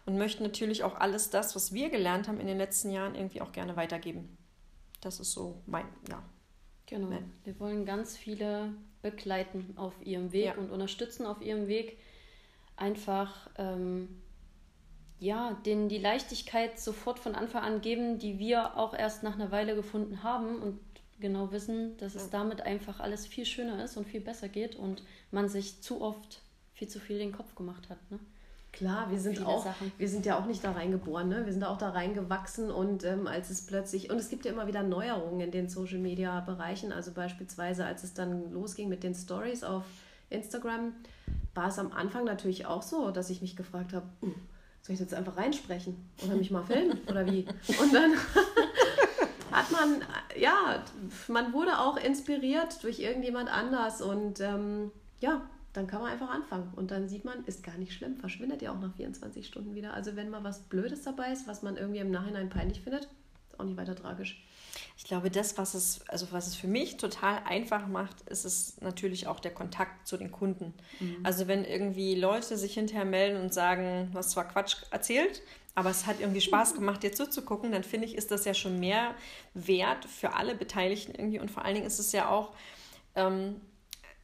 und 0.06 0.18
möchten 0.18 0.42
natürlich 0.42 0.82
auch 0.82 0.96
alles 0.96 1.30
das, 1.30 1.54
was 1.54 1.72
wir 1.72 1.90
gelernt 1.90 2.28
haben 2.28 2.40
in 2.40 2.46
den 2.46 2.58
letzten 2.58 2.90
Jahren, 2.90 3.14
irgendwie 3.14 3.40
auch 3.40 3.52
gerne 3.52 3.76
weitergeben. 3.76 4.36
Das 5.06 5.20
ist 5.20 5.34
so 5.34 5.62
mein, 5.66 5.86
ja. 6.10 6.20
Genau. 6.86 7.16
Wir 7.44 7.60
wollen 7.60 7.86
ganz 7.86 8.16
viele 8.16 8.74
begleiten 9.02 9.74
auf 9.76 9.94
ihrem 10.04 10.32
Weg 10.32 10.46
ja. 10.46 10.54
und 10.56 10.72
unterstützen 10.72 11.26
auf 11.26 11.40
ihrem 11.40 11.68
Weg. 11.68 11.96
einfach 12.74 13.48
ähm, 13.56 14.20
ja, 15.20 15.52
denen 15.64 15.88
die 15.88 15.98
Leichtigkeit 15.98 16.80
sofort 16.80 17.20
von 17.20 17.36
Anfang 17.36 17.62
an 17.62 17.80
geben, 17.82 18.18
die 18.18 18.40
wir 18.40 18.76
auch 18.76 18.94
erst 18.94 19.22
nach 19.22 19.36
einer 19.36 19.52
Weile 19.52 19.76
gefunden 19.76 20.24
haben 20.24 20.60
und 20.60 20.80
genau 21.20 21.52
wissen, 21.52 21.96
dass 21.98 22.16
es 22.16 22.30
damit 22.30 22.62
einfach 22.62 22.98
alles 22.98 23.28
viel 23.28 23.46
schöner 23.46 23.84
ist 23.84 23.96
und 23.96 24.08
viel 24.08 24.20
besser 24.20 24.48
geht 24.48 24.74
und 24.74 25.04
man 25.30 25.48
sich 25.48 25.82
zu 25.82 26.00
oft 26.00 26.42
viel 26.72 26.88
zu 26.88 26.98
viel 26.98 27.18
den 27.18 27.30
Kopf 27.30 27.54
gemacht 27.54 27.90
hat. 27.90 28.10
Ne? 28.10 28.18
Klar, 28.76 29.10
wir 29.10 29.18
sind 29.18 29.46
auch, 29.46 29.64
wir 29.96 30.06
sind 30.06 30.26
ja 30.26 30.38
auch 30.38 30.44
nicht 30.44 30.62
da 30.62 30.72
reingeboren, 30.72 31.30
ne? 31.30 31.46
Wir 31.46 31.52
sind 31.54 31.64
auch 31.64 31.78
da 31.78 31.92
reingewachsen 31.92 32.70
und 32.70 33.04
ähm, 33.04 33.26
als 33.26 33.48
es 33.48 33.64
plötzlich, 33.64 34.10
und 34.10 34.18
es 34.18 34.28
gibt 34.28 34.44
ja 34.44 34.52
immer 34.52 34.66
wieder 34.66 34.82
Neuerungen 34.82 35.40
in 35.40 35.50
den 35.50 35.70
Social 35.70 35.98
Media 35.98 36.40
Bereichen, 36.40 36.92
also 36.92 37.12
beispielsweise 37.12 37.86
als 37.86 38.04
es 38.04 38.12
dann 38.12 38.52
losging 38.52 38.90
mit 38.90 39.02
den 39.02 39.14
Stories 39.14 39.64
auf 39.64 39.84
Instagram, 40.28 40.92
war 41.54 41.68
es 41.68 41.78
am 41.78 41.90
Anfang 41.90 42.24
natürlich 42.24 42.66
auch 42.66 42.82
so, 42.82 43.10
dass 43.10 43.30
ich 43.30 43.40
mich 43.40 43.56
gefragt 43.56 43.94
habe, 43.94 44.04
uh, 44.20 44.34
soll 44.82 44.92
ich 44.92 45.00
jetzt 45.00 45.14
einfach 45.14 45.38
reinsprechen 45.38 45.96
oder 46.22 46.36
mich 46.36 46.50
mal 46.50 46.62
filmen 46.62 47.00
oder 47.08 47.24
wie? 47.24 47.46
Und 47.80 47.94
dann 47.94 48.12
hat 49.52 49.70
man, 49.70 50.02
ja, 50.38 50.84
man 51.28 51.54
wurde 51.54 51.78
auch 51.78 51.96
inspiriert 51.96 52.82
durch 52.82 52.98
irgendjemand 52.98 53.50
anders 53.50 54.02
und 54.02 54.40
ähm, 54.40 54.92
ja, 55.20 55.48
dann 55.76 55.86
kann 55.86 56.00
man 56.00 56.12
einfach 56.12 56.30
anfangen. 56.30 56.72
Und 56.74 56.90
dann 56.90 57.08
sieht 57.08 57.24
man, 57.24 57.44
ist 57.44 57.62
gar 57.62 57.76
nicht 57.76 57.92
schlimm, 57.92 58.16
verschwindet 58.16 58.62
ja 58.62 58.72
auch 58.72 58.80
nach 58.80 58.94
24 58.94 59.46
Stunden 59.46 59.74
wieder. 59.74 59.94
Also 59.94 60.16
wenn 60.16 60.30
mal 60.30 60.42
was 60.42 60.60
Blödes 60.62 61.02
dabei 61.02 61.32
ist, 61.32 61.46
was 61.46 61.62
man 61.62 61.76
irgendwie 61.76 62.00
im 62.00 62.10
Nachhinein 62.10 62.48
peinlich 62.48 62.80
findet, 62.80 63.04
ist 63.04 63.60
auch 63.60 63.64
nicht 63.64 63.76
weiter 63.76 63.94
tragisch. 63.94 64.42
Ich 64.96 65.04
glaube, 65.04 65.30
das, 65.30 65.58
was 65.58 65.74
es, 65.74 66.00
also 66.08 66.28
was 66.30 66.46
es 66.46 66.54
für 66.54 66.66
mich 66.66 66.96
total 66.96 67.42
einfach 67.44 67.86
macht, 67.86 68.22
ist 68.22 68.44
es 68.44 68.80
natürlich 68.80 69.26
auch 69.26 69.40
der 69.40 69.52
Kontakt 69.52 70.06
zu 70.06 70.16
den 70.16 70.32
Kunden. 70.32 70.74
Mhm. 71.00 71.18
Also 71.22 71.46
wenn 71.46 71.64
irgendwie 71.64 72.14
Leute 72.14 72.56
sich 72.56 72.74
hinterher 72.74 73.04
melden 73.04 73.40
und 73.40 73.52
sagen, 73.52 74.10
du 74.12 74.18
hast 74.18 74.30
zwar 74.30 74.48
Quatsch 74.48 74.76
erzählt, 74.90 75.42
aber 75.74 75.90
es 75.90 76.06
hat 76.06 76.20
irgendwie 76.20 76.40
Spaß 76.40 76.74
gemacht, 76.74 77.02
dir 77.02 77.12
zuzugucken, 77.12 77.72
dann 77.72 77.84
finde 77.84 78.06
ich, 78.06 78.14
ist 78.14 78.30
das 78.30 78.44
ja 78.44 78.54
schon 78.54 78.80
mehr 78.80 79.14
wert 79.54 80.06
für 80.06 80.34
alle 80.34 80.54
Beteiligten 80.54 81.14
irgendwie. 81.14 81.40
Und 81.40 81.50
vor 81.50 81.64
allen 81.64 81.74
Dingen 81.74 81.86
ist 81.86 81.98
es 81.98 82.12
ja 82.12 82.28
auch, 82.30 82.54
ähm, 83.14 83.60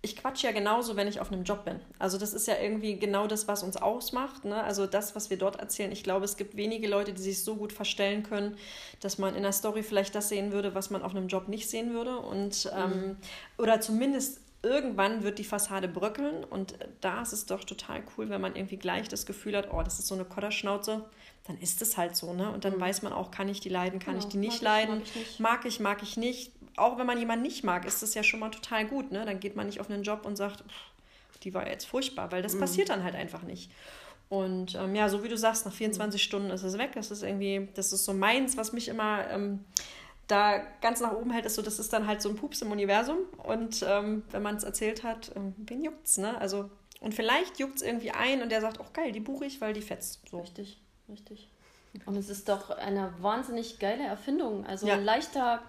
ich 0.05 0.17
quatsche 0.17 0.49
ja 0.49 0.53
genauso, 0.53 0.97
wenn 0.97 1.07
ich 1.07 1.21
auf 1.21 1.31
einem 1.31 1.45
Job 1.45 1.65
bin. 1.65 1.79
Also 2.01 2.19
das 2.19 2.35
ist 2.35 2.49
ja 2.49 2.57
irgendwie 2.61 2.99
genau 2.99 3.29
das, 3.29 3.47
was 3.47 3.63
uns 3.63 3.77
ausmacht. 3.77 4.45
Ne? 4.45 4.63
Also 4.63 4.87
das, 4.87 5.15
was 5.15 5.31
wir 5.31 5.39
dort 5.39 5.61
erzählen. 5.61 5.93
Ich 5.93 6.03
glaube, 6.03 6.25
es 6.25 6.37
gibt 6.37 6.57
wenige 6.57 6.89
Leute, 6.89 7.13
die 7.13 7.23
sich 7.23 7.45
so 7.45 7.55
gut 7.55 7.73
verstellen 7.73 8.25
können, 8.25 8.57
dass 8.99 9.19
man 9.19 9.37
in 9.37 9.45
der 9.45 9.53
Story 9.53 9.85
vielleicht 9.85 10.17
das 10.17 10.29
sehen 10.29 10.51
würde, 10.51 10.75
was 10.75 10.91
man 10.91 11.03
auf 11.03 11.15
einem 11.15 11.29
Job 11.29 11.47
nicht 11.47 11.71
sehen 11.71 11.95
würde. 11.95 12.19
Und 12.19 12.69
ähm, 12.77 12.91
mhm. 12.91 13.17
oder 13.59 13.81
zumindest 13.81 14.41
irgendwann 14.65 15.23
wird 15.23 15.39
die 15.39 15.45
Fassade 15.45 15.87
bröckeln. 15.87 16.43
Und 16.43 16.75
da 17.01 17.23
ist 17.23 17.33
es 17.33 17.47
doch 17.47 17.63
total 17.63 18.03
cool, 18.17 18.29
wenn 18.29 18.41
man 18.41 18.57
irgendwie 18.57 18.79
gleich 18.79 19.09
das 19.09 19.25
Gefühl 19.25 19.57
hat, 19.57 19.73
oh, 19.73 19.83
das 19.85 20.01
ist 20.01 20.09
so 20.09 20.17
eine 20.17 20.25
Kodderschnauze 20.25 21.05
dann 21.45 21.59
ist 21.59 21.83
es 21.83 21.97
halt 21.97 22.15
so, 22.15 22.33
ne? 22.35 22.53
Und 22.53 22.65
dann 22.65 22.77
mhm. 22.77 22.81
weiß 22.81 23.03
man 23.03 23.13
auch, 23.13 23.33
kann 23.33 23.49
ich 23.49 23.59
die 23.59 23.69
leiden, 23.69 23.99
kann 23.99 24.15
genau. 24.15 24.25
ich 24.25 24.31
die 24.31 24.39
nicht 24.39 24.63
mag 24.63 24.87
leiden, 24.87 25.03
ich, 25.03 25.15
mag, 25.15 25.17
ich 25.17 25.27
nicht. 25.27 25.41
mag 25.41 25.65
ich, 25.67 25.81
mag 25.81 26.03
ich 26.03 26.17
nicht 26.17 26.53
auch 26.77 26.99
wenn 26.99 27.07
man 27.07 27.19
jemanden 27.19 27.43
nicht 27.43 27.65
mag, 27.65 27.85
ist 27.85 28.03
das 28.03 28.15
ja 28.15 28.23
schon 28.23 28.41
mal 28.41 28.51
total 28.51 28.87
gut. 28.87 29.13
Ne? 29.13 29.25
Dann 29.25 29.41
geht 29.41 29.57
man 29.57 29.67
nicht 29.67 29.81
auf 29.81 29.91
einen 29.91 30.03
Job 30.03 30.25
und 30.25 30.37
sagt, 30.37 30.65
die 31.43 31.55
war 31.55 31.67
jetzt 31.67 31.87
furchtbar, 31.87 32.33
weil 32.33 32.43
das 32.43 32.55
mhm. 32.55 32.61
passiert 32.61 32.89
dann 32.89 33.05
halt 33.05 33.15
einfach 33.15 33.43
nicht. 33.43 33.71
Und 34.29 34.75
ähm, 34.77 34.95
ja, 34.95 35.09
so 35.09 35.23
wie 35.23 35.29
du 35.29 35.37
sagst, 35.37 35.67
nach 35.67 35.73
24 35.73 36.21
mhm. 36.21 36.25
Stunden 36.25 36.51
ist 36.51 36.63
es 36.63 36.79
weg. 36.79 36.93
Das 36.95 37.11
ist 37.11 37.23
irgendwie, 37.23 37.69
das 37.75 37.93
ist 37.93 38.05
so 38.05 38.15
meins, 38.15 38.57
was 38.57 38.73
mich 38.73 38.89
immer 38.89 39.29
ähm, 39.31 39.65
da 40.27 40.59
ganz 40.81 41.01
nach 41.01 41.13
oben 41.13 41.31
hält, 41.31 41.45
ist 41.45 41.57
so, 41.57 41.63
das 41.63 41.79
ist 41.79 41.93
dann 41.93 42.07
halt 42.07 42.23
so 42.23 42.31
ein 42.31 42.37
Pups 42.37 42.63
im 42.63 42.71
Universum. 42.71 43.19
Und 43.43 43.85
ähm, 43.87 44.23
wenn 44.31 44.43
man 44.43 44.57
es 44.57 44.65
erzählt 44.65 45.03
hat, 45.03 45.33
ähm, 45.37 45.55
wen 45.59 45.85
juckt's, 45.85 46.17
ne? 46.17 46.39
Also, 46.41 46.71
und 47.01 47.15
vielleicht 47.15 47.59
juckt 47.59 47.77
es 47.77 47.83
irgendwie 47.83 48.13
ein 48.13 48.43
und 48.43 48.51
der 48.51 48.61
sagt, 48.61 48.81
auch 48.81 48.87
oh, 48.87 48.93
geil, 48.93 49.13
die 49.13 49.21
buche 49.21 49.45
ich, 49.45 49.61
weil 49.61 49.75
die 49.75 49.83
fetzt. 49.83 50.21
So. 50.31 50.41
Richtig, 50.41 50.81
richtig. 51.09 51.49
Und 52.07 52.17
es 52.17 52.31
ist 52.31 52.49
doch 52.49 52.71
eine 52.71 53.13
wahnsinnig 53.21 53.79
geile 53.79 54.05
Erfindung. 54.05 54.65
Also 54.65 54.87
ja. 54.87 54.97
leichter 54.97 55.61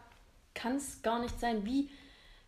kann 0.54 0.76
es 0.76 1.02
gar 1.02 1.20
nicht 1.20 1.40
sein. 1.40 1.66
Wie 1.66 1.90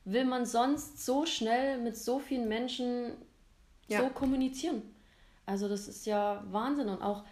will 0.05 0.25
man 0.25 0.45
sonst 0.45 1.05
so 1.05 1.25
schnell 1.25 1.79
mit 1.79 1.97
so 1.97 2.19
vielen 2.19 2.47
Menschen 2.47 3.13
ja. 3.87 4.01
so 4.01 4.09
kommunizieren? 4.09 4.81
Also 5.45 5.67
das 5.67 5.87
ist 5.87 6.05
ja 6.05 6.43
Wahnsinn 6.51 6.89
und 6.89 7.01
auch 7.01 7.23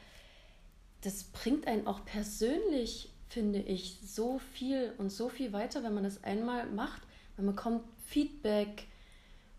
das 1.02 1.24
bringt 1.26 1.68
einen 1.68 1.86
auch 1.86 2.06
persönlich, 2.06 3.12
finde 3.28 3.60
ich, 3.60 4.00
so 4.06 4.40
viel 4.54 4.94
und 4.98 5.12
so 5.12 5.30
viel 5.30 5.52
weiter, 5.52 5.84
wenn 5.84 5.94
man 5.94 6.04
das 6.04 6.24
einmal 6.24 6.66
macht. 6.68 7.02
Man 7.36 7.48
bekommt 7.48 7.84
Feedback, 8.06 8.86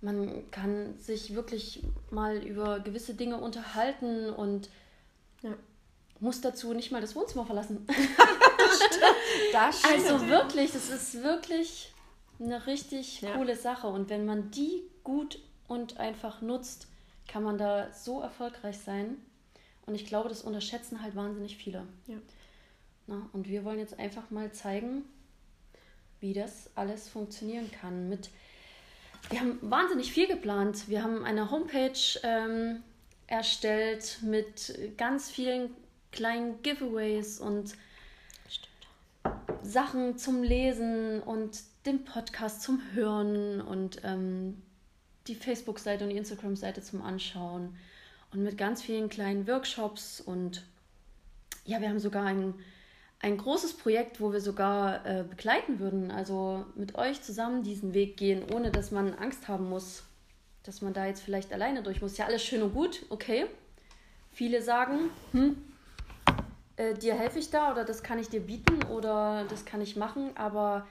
man 0.01 0.51
kann 0.51 0.99
sich 0.99 1.35
wirklich 1.35 1.83
mal 2.11 2.37
über 2.39 2.81
gewisse 2.81 3.15
Dinge 3.15 3.39
unterhalten 3.39 4.31
und 4.31 4.71
ja. 5.43 5.55
muss 6.21 6.41
dazu 6.41 6.73
nicht 6.73 6.93
mal 6.93 7.01
das 7.01 7.15
Wohnzimmer 7.15 7.45
verlassen. 7.45 7.87
das 9.53 9.85
also 9.85 10.29
wirklich, 10.29 10.73
das 10.73 10.91
ist 10.91 11.23
wirklich 11.23 11.93
eine 12.41 12.67
richtig 12.67 13.21
ja. 13.21 13.35
coole 13.37 13.57
Sache. 13.57 13.87
Und 13.87 14.09
wenn 14.09 14.25
man 14.25 14.51
die 14.51 14.83
gut 15.03 15.39
und 15.69 15.99
einfach 15.99 16.41
nutzt, 16.41 16.89
kann 17.29 17.43
man 17.43 17.59
da 17.59 17.93
so 17.93 18.21
erfolgreich 18.21 18.79
sein. 18.79 19.17
Und 19.87 19.95
ich 19.95 20.07
glaube, 20.07 20.29
das 20.29 20.43
unterschätzen 20.43 21.03
halt 21.03 21.15
wahnsinnig 21.17 21.57
viele. 21.57 21.87
Ja. 22.07 22.17
Na, 23.07 23.29
und 23.33 23.49
wir 23.49 23.65
wollen 23.65 23.79
jetzt 23.79 23.99
einfach 23.99 24.31
mal 24.31 24.51
zeigen, 24.53 25.05
wie 26.21 26.33
das 26.33 26.71
alles 26.75 27.09
funktionieren 27.09 27.71
kann. 27.71 28.09
Mit, 28.09 28.31
wir 29.29 29.41
haben 29.41 29.59
wahnsinnig 29.61 30.13
viel 30.13 30.27
geplant. 30.27 30.89
Wir 30.89 31.03
haben 31.03 31.25
eine 31.25 31.51
Homepage 31.51 32.19
ähm, 32.23 32.83
erstellt 33.27 34.19
mit 34.23 34.97
ganz 34.97 35.31
vielen 35.31 35.71
kleinen 36.13 36.63
Giveaways 36.63 37.41
und 37.41 37.75
Sachen 39.65 40.19
zum 40.19 40.43
Lesen 40.43 41.21
und 41.21 41.59
den 41.87 42.05
Podcast 42.05 42.63
zum 42.63 42.83
Hören 42.93 43.61
und 43.61 44.01
ähm, 44.05 44.63
die 45.27 45.35
Facebook-Seite 45.35 46.05
und 46.05 46.11
die 46.11 46.17
Instagram-Seite 46.17 46.83
zum 46.83 47.03
Anschauen 47.03 47.75
und 48.33 48.43
mit 48.43 48.59
ganz 48.59 48.83
vielen 48.83 49.09
kleinen 49.09 49.47
Workshops 49.47 50.21
und 50.21 50.65
ja, 51.65 51.81
wir 51.81 51.89
haben 51.89 51.99
sogar 51.99 52.27
ein, 52.27 52.55
ein 53.21 53.39
großes 53.39 53.79
Projekt, 53.79 54.21
wo 54.21 54.33
wir 54.33 54.41
sogar 54.41 55.07
äh, 55.07 55.25
begleiten 55.25 55.79
würden, 55.81 56.11
also 56.11 56.67
mit 56.75 56.97
euch 56.97 57.23
zusammen 57.23 57.63
diesen 57.63 57.95
Weg 57.95 58.19
gehen, 58.19 58.43
ohne 58.53 58.71
dass 58.71 58.91
man 58.91 59.15
Angst 59.15 59.49
haben 59.49 59.71
muss, 59.71 60.05
dass 60.63 60.83
man 60.83 60.93
da 60.93 61.07
jetzt 61.07 61.23
vielleicht 61.23 61.55
alleine 61.55 61.83
durch 61.83 62.03
muss. 62.03 62.19
Ja, 62.19 62.27
alles 62.27 62.45
schön 62.45 62.63
und 62.63 62.75
gut, 62.75 63.07
okay. 63.09 63.47
Viele 64.31 64.61
sagen, 64.61 65.11
hm, 65.33 65.57
äh, 66.77 66.95
dir 66.95 67.15
helfe 67.15 67.39
ich 67.39 67.51
da 67.51 67.73
oder 67.73 67.85
das 67.85 68.03
kann 68.03 68.19
ich 68.19 68.29
dir 68.29 68.41
bieten 68.41 68.83
oder 68.85 69.45
das 69.49 69.65
kann 69.65 69.81
ich 69.81 69.97
machen, 69.97 70.37
aber 70.37 70.87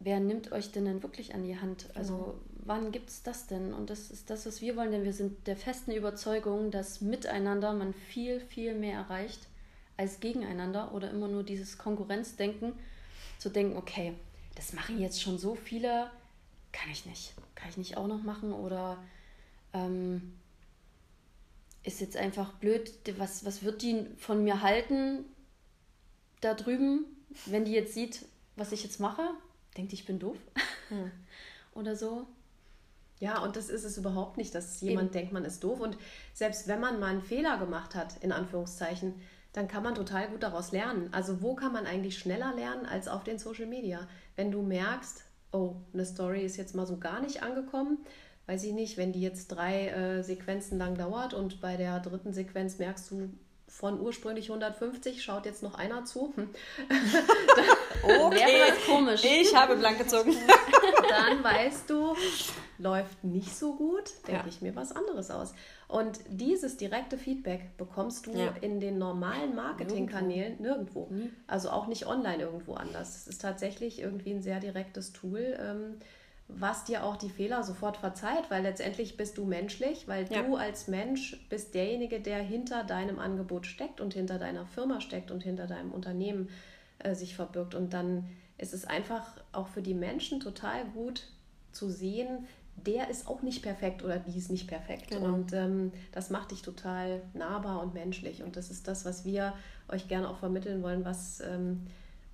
wer 0.00 0.20
nimmt 0.20 0.52
euch 0.52 0.70
denn 0.70 0.84
denn 0.84 1.02
wirklich 1.02 1.34
an 1.34 1.44
die 1.44 1.58
Hand? 1.58 1.88
Also 1.94 2.16
genau. 2.16 2.34
wann 2.64 2.92
gibt 2.92 3.10
es 3.10 3.22
das 3.22 3.46
denn? 3.46 3.72
Und 3.72 3.90
das 3.90 4.10
ist 4.10 4.30
das, 4.30 4.46
was 4.46 4.60
wir 4.60 4.76
wollen, 4.76 4.92
denn 4.92 5.04
wir 5.04 5.12
sind 5.12 5.46
der 5.46 5.56
festen 5.56 5.92
Überzeugung, 5.92 6.70
dass 6.70 7.00
miteinander 7.00 7.72
man 7.72 7.94
viel, 7.94 8.40
viel 8.40 8.74
mehr 8.74 8.98
erreicht 8.98 9.40
als 9.96 10.20
gegeneinander 10.20 10.94
oder 10.94 11.10
immer 11.10 11.26
nur 11.26 11.42
dieses 11.42 11.76
Konkurrenzdenken, 11.76 12.72
zu 13.38 13.50
denken, 13.50 13.76
okay, 13.76 14.14
das 14.54 14.72
machen 14.72 15.00
jetzt 15.00 15.22
schon 15.22 15.38
so 15.38 15.54
viele, 15.54 16.10
kann 16.72 16.90
ich 16.90 17.06
nicht. 17.06 17.34
Kann 17.54 17.68
ich 17.70 17.76
nicht 17.76 17.96
auch 17.96 18.06
noch 18.06 18.22
machen 18.22 18.52
oder 18.52 18.98
ähm, 19.72 20.34
ist 21.82 22.00
jetzt 22.00 22.16
einfach 22.16 22.52
blöd, 22.54 22.92
was, 23.16 23.44
was 23.44 23.62
wird 23.62 23.82
die 23.82 24.06
von 24.18 24.44
mir 24.44 24.62
halten 24.62 25.24
da 26.40 26.54
drüben, 26.54 27.04
wenn 27.46 27.64
die 27.64 27.72
jetzt 27.72 27.94
sieht, 27.94 28.24
was 28.56 28.72
ich 28.72 28.82
jetzt 28.84 29.00
mache? 29.00 29.22
Denkt, 29.76 29.92
ich 29.92 30.06
bin 30.06 30.18
doof 30.18 30.36
hm. 30.88 31.10
oder 31.74 31.96
so. 31.96 32.26
Ja, 33.20 33.42
und 33.42 33.56
das 33.56 33.68
ist 33.68 33.84
es 33.84 33.98
überhaupt 33.98 34.36
nicht, 34.36 34.54
dass 34.54 34.80
jemand 34.80 35.08
Eben. 35.08 35.12
denkt, 35.12 35.32
man 35.32 35.44
ist 35.44 35.64
doof. 35.64 35.80
Und 35.80 35.96
selbst 36.34 36.68
wenn 36.68 36.80
man 36.80 37.00
mal 37.00 37.10
einen 37.10 37.22
Fehler 37.22 37.58
gemacht 37.58 37.94
hat, 37.94 38.22
in 38.22 38.30
Anführungszeichen, 38.30 39.14
dann 39.52 39.66
kann 39.66 39.82
man 39.82 39.94
total 39.94 40.28
gut 40.28 40.42
daraus 40.42 40.72
lernen. 40.72 41.08
Also 41.12 41.42
wo 41.42 41.54
kann 41.54 41.72
man 41.72 41.86
eigentlich 41.86 42.18
schneller 42.18 42.54
lernen 42.54 42.86
als 42.86 43.08
auf 43.08 43.24
den 43.24 43.38
Social 43.38 43.66
Media? 43.66 44.06
Wenn 44.36 44.52
du 44.52 44.62
merkst, 44.62 45.24
oh, 45.52 45.76
eine 45.92 46.04
Story 46.04 46.44
ist 46.44 46.56
jetzt 46.56 46.76
mal 46.76 46.86
so 46.86 46.98
gar 46.98 47.20
nicht 47.20 47.42
angekommen, 47.42 47.98
weiß 48.48 48.64
ich 48.64 48.72
nicht, 48.72 48.96
wenn 48.96 49.12
die 49.12 49.20
jetzt 49.20 49.48
drei 49.48 49.88
äh, 49.88 50.22
Sequenzen 50.22 50.78
lang 50.78 50.96
dauert 50.96 51.34
und 51.34 51.60
bei 51.60 51.76
der 51.76 52.00
dritten 52.00 52.32
Sequenz 52.32 52.78
merkst 52.78 53.10
du, 53.10 53.30
von 53.68 54.00
ursprünglich 54.00 54.48
150 54.48 55.22
schaut 55.22 55.44
jetzt 55.44 55.62
noch 55.62 55.74
einer 55.74 56.06
zu. 56.06 56.32
Hm. 56.34 56.48
okay. 58.02 58.72
Komisch. 58.86 59.22
Ich 59.22 59.54
habe 59.54 59.76
blank 59.76 59.98
gezogen. 60.02 60.34
Dann 61.10 61.44
weißt 61.44 61.90
du, 61.90 62.16
läuft 62.78 63.22
nicht 63.22 63.54
so 63.54 63.74
gut, 63.74 64.10
denke 64.26 64.40
ja. 64.40 64.48
ich 64.48 64.62
mir 64.62 64.74
was 64.74 64.92
anderes 64.92 65.30
aus. 65.30 65.52
Und 65.86 66.18
dieses 66.28 66.78
direkte 66.78 67.18
Feedback 67.18 67.76
bekommst 67.76 68.26
du 68.26 68.32
ja. 68.32 68.54
in 68.62 68.80
den 68.80 68.96
normalen 68.96 69.54
Marketingkanälen 69.54 70.60
nirgendwo. 70.60 71.10
Also 71.46 71.68
auch 71.68 71.86
nicht 71.86 72.06
online 72.06 72.42
irgendwo 72.42 72.74
anders. 72.74 73.16
Es 73.16 73.26
ist 73.26 73.42
tatsächlich 73.42 74.00
irgendwie 74.00 74.30
ein 74.30 74.42
sehr 74.42 74.60
direktes 74.60 75.12
Tool. 75.12 75.58
Ähm, 75.60 75.98
was 76.48 76.84
dir 76.84 77.04
auch 77.04 77.16
die 77.16 77.28
Fehler 77.28 77.62
sofort 77.62 77.98
verzeiht, 77.98 78.50
weil 78.50 78.62
letztendlich 78.62 79.16
bist 79.16 79.36
du 79.36 79.44
menschlich, 79.44 80.08
weil 80.08 80.26
ja. 80.32 80.42
du 80.42 80.56
als 80.56 80.88
Mensch 80.88 81.38
bist 81.50 81.74
derjenige, 81.74 82.20
der 82.20 82.38
hinter 82.38 82.84
deinem 82.84 83.18
Angebot 83.18 83.66
steckt 83.66 84.00
und 84.00 84.14
hinter 84.14 84.38
deiner 84.38 84.66
Firma 84.66 85.00
steckt 85.00 85.30
und 85.30 85.42
hinter 85.42 85.66
deinem 85.66 85.92
Unternehmen 85.92 86.48
äh, 87.00 87.14
sich 87.14 87.36
verbirgt. 87.36 87.74
Und 87.74 87.92
dann 87.92 88.28
ist 88.56 88.72
es 88.72 88.86
einfach 88.86 89.24
auch 89.52 89.68
für 89.68 89.82
die 89.82 89.94
Menschen 89.94 90.40
total 90.40 90.84
gut 90.86 91.28
zu 91.72 91.90
sehen, 91.90 92.46
der 92.86 93.10
ist 93.10 93.26
auch 93.26 93.42
nicht 93.42 93.62
perfekt 93.62 94.02
oder 94.04 94.18
die 94.18 94.38
ist 94.38 94.50
nicht 94.50 94.68
perfekt. 94.68 95.08
Genau. 95.08 95.26
Und 95.26 95.52
ähm, 95.52 95.92
das 96.12 96.30
macht 96.30 96.52
dich 96.52 96.62
total 96.62 97.22
nahbar 97.34 97.82
und 97.82 97.92
menschlich. 97.92 98.42
Und 98.42 98.56
das 98.56 98.70
ist 98.70 98.88
das, 98.88 99.04
was 99.04 99.24
wir 99.24 99.52
euch 99.88 100.08
gerne 100.08 100.28
auch 100.28 100.38
vermitteln 100.38 100.82
wollen, 100.82 101.04
was, 101.04 101.40
ähm, 101.40 101.86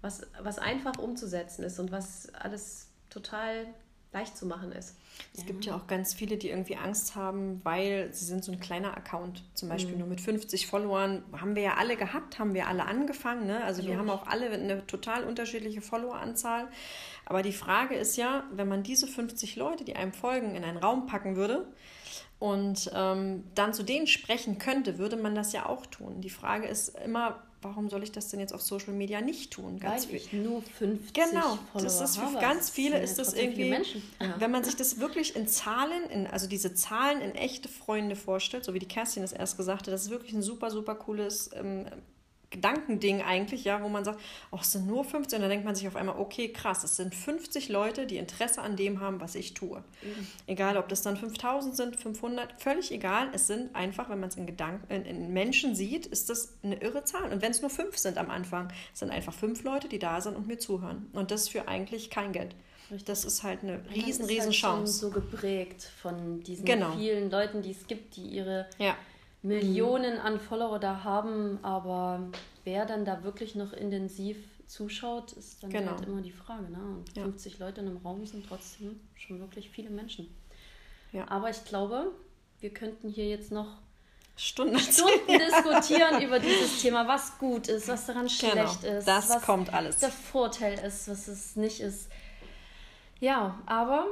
was, 0.02 0.26
was 0.40 0.58
einfach 0.58 0.98
umzusetzen 0.98 1.62
ist 1.64 1.78
und 1.78 1.92
was 1.92 2.32
alles 2.34 2.88
total 3.10 3.66
leicht 4.14 4.36
zu 4.36 4.46
machen 4.46 4.72
ist. 4.72 4.96
Es 5.34 5.40
ja. 5.40 5.46
gibt 5.46 5.64
ja 5.64 5.76
auch 5.76 5.86
ganz 5.86 6.14
viele, 6.14 6.36
die 6.36 6.48
irgendwie 6.48 6.76
Angst 6.76 7.16
haben, 7.16 7.60
weil 7.64 8.08
sie 8.12 8.24
sind 8.24 8.44
so 8.44 8.52
ein 8.52 8.60
kleiner 8.60 8.96
Account, 8.96 9.44
zum 9.54 9.68
Beispiel 9.68 9.94
mhm. 9.94 10.00
nur 10.00 10.08
mit 10.08 10.20
50 10.20 10.66
Followern. 10.66 11.22
Haben 11.32 11.56
wir 11.56 11.62
ja 11.62 11.74
alle 11.74 11.96
gehabt, 11.96 12.38
haben 12.38 12.54
wir 12.54 12.68
alle 12.68 12.86
angefangen. 12.86 13.46
Ne? 13.46 13.62
Also 13.64 13.84
wir 13.84 13.98
haben 13.98 14.08
auch 14.08 14.26
alle 14.26 14.50
eine 14.50 14.86
total 14.86 15.24
unterschiedliche 15.24 15.82
Followeranzahl. 15.82 16.68
Aber 17.26 17.42
die 17.42 17.52
Frage 17.52 17.96
ist 17.96 18.16
ja, 18.16 18.44
wenn 18.52 18.68
man 18.68 18.82
diese 18.82 19.06
50 19.06 19.56
Leute, 19.56 19.84
die 19.84 19.96
einem 19.96 20.12
folgen, 20.12 20.54
in 20.54 20.64
einen 20.64 20.78
Raum 20.78 21.06
packen 21.06 21.36
würde 21.36 21.66
und 22.38 22.90
ähm, 22.94 23.44
dann 23.54 23.74
zu 23.74 23.82
denen 23.82 24.06
sprechen 24.06 24.58
könnte, 24.58 24.98
würde 24.98 25.16
man 25.16 25.34
das 25.34 25.52
ja 25.52 25.66
auch 25.66 25.86
tun. 25.86 26.20
Die 26.20 26.30
Frage 26.30 26.68
ist 26.68 26.90
immer, 27.04 27.42
warum 27.64 27.88
soll 27.88 28.02
ich 28.02 28.12
das 28.12 28.28
denn 28.28 28.40
jetzt 28.40 28.52
auf 28.52 28.62
Social 28.62 28.92
Media 28.92 29.20
nicht 29.20 29.52
tun? 29.52 29.80
Ganz 29.80 30.08
Weil 30.08 30.16
ich 30.16 30.32
nur 30.32 30.62
50 30.62 31.12
Genau, 31.12 31.58
Follower 31.72 31.84
das 31.84 32.00
ist 32.00 32.16
für 32.16 32.22
habe. 32.26 32.40
ganz 32.40 32.70
viele 32.70 33.00
ist 33.00 33.18
das 33.18 33.34
irgendwie, 33.34 33.70
ja. 33.70 34.34
wenn 34.38 34.50
man 34.50 34.62
sich 34.64 34.76
das 34.76 35.00
wirklich 35.00 35.34
in 35.34 35.48
Zahlen, 35.48 36.04
in, 36.10 36.26
also 36.26 36.46
diese 36.46 36.74
Zahlen 36.74 37.20
in 37.20 37.34
echte 37.34 37.68
Freunde 37.68 38.16
vorstellt, 38.16 38.64
so 38.64 38.74
wie 38.74 38.78
die 38.78 38.88
Kerstin 38.88 39.22
das 39.22 39.32
erst 39.32 39.56
gesagt 39.56 39.86
hat, 39.86 39.92
das 39.92 40.04
ist 40.04 40.10
wirklich 40.10 40.32
ein 40.32 40.42
super, 40.42 40.70
super 40.70 40.94
cooles 40.94 41.50
ähm, 41.54 41.86
Gedankending 42.54 43.20
eigentlich, 43.20 43.64
ja, 43.64 43.82
wo 43.82 43.88
man 43.88 44.04
sagt, 44.04 44.20
oh, 44.52 44.58
es 44.60 44.70
sind 44.70 44.86
nur 44.86 45.04
50 45.04 45.36
und 45.36 45.42
dann 45.42 45.50
denkt 45.50 45.64
man 45.64 45.74
sich 45.74 45.88
auf 45.88 45.96
einmal, 45.96 46.16
okay, 46.18 46.52
krass, 46.52 46.84
es 46.84 46.96
sind 46.96 47.14
50 47.14 47.68
Leute, 47.68 48.06
die 48.06 48.16
Interesse 48.16 48.62
an 48.62 48.76
dem 48.76 49.00
haben, 49.00 49.20
was 49.20 49.34
ich 49.34 49.54
tue. 49.54 49.78
Mhm. 50.02 50.26
Egal, 50.46 50.76
ob 50.76 50.88
das 50.88 51.02
dann 51.02 51.16
5000 51.16 51.76
sind, 51.76 51.96
500, 51.96 52.60
völlig 52.60 52.92
egal, 52.92 53.28
es 53.32 53.48
sind 53.48 53.74
einfach, 53.74 54.08
wenn 54.08 54.20
man 54.20 54.28
es 54.28 54.36
in 54.36 54.46
Gedanken, 54.46 54.90
in, 54.92 55.04
in, 55.04 55.32
Menschen 55.32 55.74
sieht, 55.74 56.06
ist 56.06 56.30
das 56.30 56.54
eine 56.62 56.76
irre 56.76 57.04
Zahl. 57.04 57.32
Und 57.32 57.42
wenn 57.42 57.50
es 57.50 57.60
nur 57.60 57.70
fünf 57.70 57.98
sind 57.98 58.16
am 58.16 58.30
Anfang, 58.30 58.72
sind 58.92 59.10
einfach 59.10 59.34
fünf 59.34 59.64
Leute, 59.64 59.88
die 59.88 59.98
da 59.98 60.20
sind 60.20 60.36
und 60.36 60.46
mir 60.46 60.58
zuhören. 60.58 61.08
Und 61.12 61.32
das 61.32 61.48
für 61.48 61.66
eigentlich 61.66 62.08
kein 62.08 62.32
Geld. 62.32 62.54
Das 63.06 63.24
ist 63.24 63.42
halt 63.42 63.62
eine 63.62 63.80
riesen, 63.92 64.26
riesen 64.26 64.44
halt 64.44 64.52
Chance. 64.52 64.92
so 64.92 65.10
geprägt 65.10 65.90
von 66.00 66.40
diesen 66.42 66.64
genau. 66.64 66.92
vielen 66.96 67.30
Leuten, 67.30 67.62
die 67.62 67.72
es 67.72 67.86
gibt, 67.86 68.14
die 68.16 68.26
ihre 68.26 68.68
ja 68.78 68.94
Millionen 69.44 70.18
an 70.18 70.40
Follower 70.40 70.78
da 70.78 71.04
haben, 71.04 71.58
aber 71.62 72.30
wer 72.64 72.86
dann 72.86 73.04
da 73.04 73.22
wirklich 73.24 73.54
noch 73.54 73.74
intensiv 73.74 74.38
zuschaut, 74.66 75.32
ist 75.32 75.62
dann 75.62 75.70
genau. 75.70 75.92
halt 75.92 76.06
immer 76.06 76.22
die 76.22 76.32
Frage. 76.32 76.70
Ne? 76.72 76.78
Und 76.78 77.16
ja. 77.16 77.24
50 77.24 77.58
Leute 77.58 77.82
in 77.82 77.88
einem 77.88 77.98
Raum 77.98 78.24
sind 78.24 78.46
trotzdem 78.48 78.98
schon 79.14 79.40
wirklich 79.40 79.68
viele 79.68 79.90
Menschen. 79.90 80.34
Ja. 81.12 81.28
Aber 81.28 81.50
ich 81.50 81.62
glaube, 81.64 82.12
wir 82.60 82.70
könnten 82.70 83.10
hier 83.10 83.28
jetzt 83.28 83.52
noch 83.52 83.68
Stunden, 84.36 84.78
Stunden 84.78 85.38
diskutieren 85.38 86.22
über 86.26 86.38
dieses 86.38 86.80
Thema, 86.80 87.06
was 87.06 87.38
gut 87.38 87.68
ist, 87.68 87.86
was 87.86 88.06
daran 88.06 88.26
genau. 88.26 88.50
schlecht 88.50 88.82
ist. 88.82 89.06
Das 89.06 89.28
was 89.28 89.42
kommt 89.42 89.72
alles. 89.74 89.98
Der 89.98 90.08
Vorteil 90.10 90.78
ist, 90.78 91.06
was 91.06 91.28
es 91.28 91.54
nicht 91.54 91.80
ist. 91.80 92.08
Ja, 93.20 93.60
aber 93.66 94.06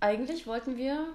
eigentlich 0.00 0.46
wollten 0.46 0.76
wir 0.76 1.06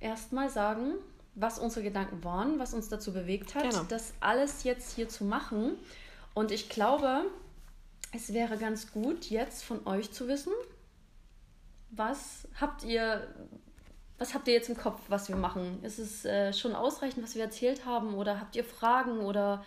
erstmal 0.00 0.50
sagen, 0.50 0.96
was 1.36 1.58
unsere 1.58 1.84
Gedanken 1.84 2.24
waren, 2.24 2.58
was 2.58 2.74
uns 2.74 2.88
dazu 2.88 3.12
bewegt 3.12 3.54
hat, 3.54 3.62
genau. 3.62 3.84
das 3.88 4.14
alles 4.20 4.64
jetzt 4.64 4.96
hier 4.96 5.08
zu 5.08 5.24
machen. 5.24 5.76
Und 6.34 6.50
ich 6.50 6.70
glaube, 6.70 7.26
es 8.12 8.32
wäre 8.32 8.56
ganz 8.56 8.90
gut, 8.90 9.26
jetzt 9.26 9.62
von 9.62 9.86
euch 9.86 10.10
zu 10.12 10.28
wissen, 10.28 10.52
was 11.90 12.48
habt 12.58 12.84
ihr, 12.84 13.28
was 14.18 14.34
habt 14.34 14.48
ihr 14.48 14.54
jetzt 14.54 14.70
im 14.70 14.78
Kopf, 14.78 15.00
was 15.08 15.28
wir 15.28 15.36
machen? 15.36 15.78
Ist 15.82 15.98
es 15.98 16.24
äh, 16.24 16.54
schon 16.54 16.74
ausreichend, 16.74 17.22
was 17.22 17.34
wir 17.34 17.44
erzählt 17.44 17.84
haben? 17.84 18.14
Oder 18.14 18.40
habt 18.40 18.56
ihr 18.56 18.64
Fragen? 18.64 19.20
Oder 19.20 19.62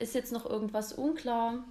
ist 0.00 0.14
jetzt 0.16 0.32
noch 0.32 0.44
irgendwas 0.44 0.92
unklar? 0.92 1.64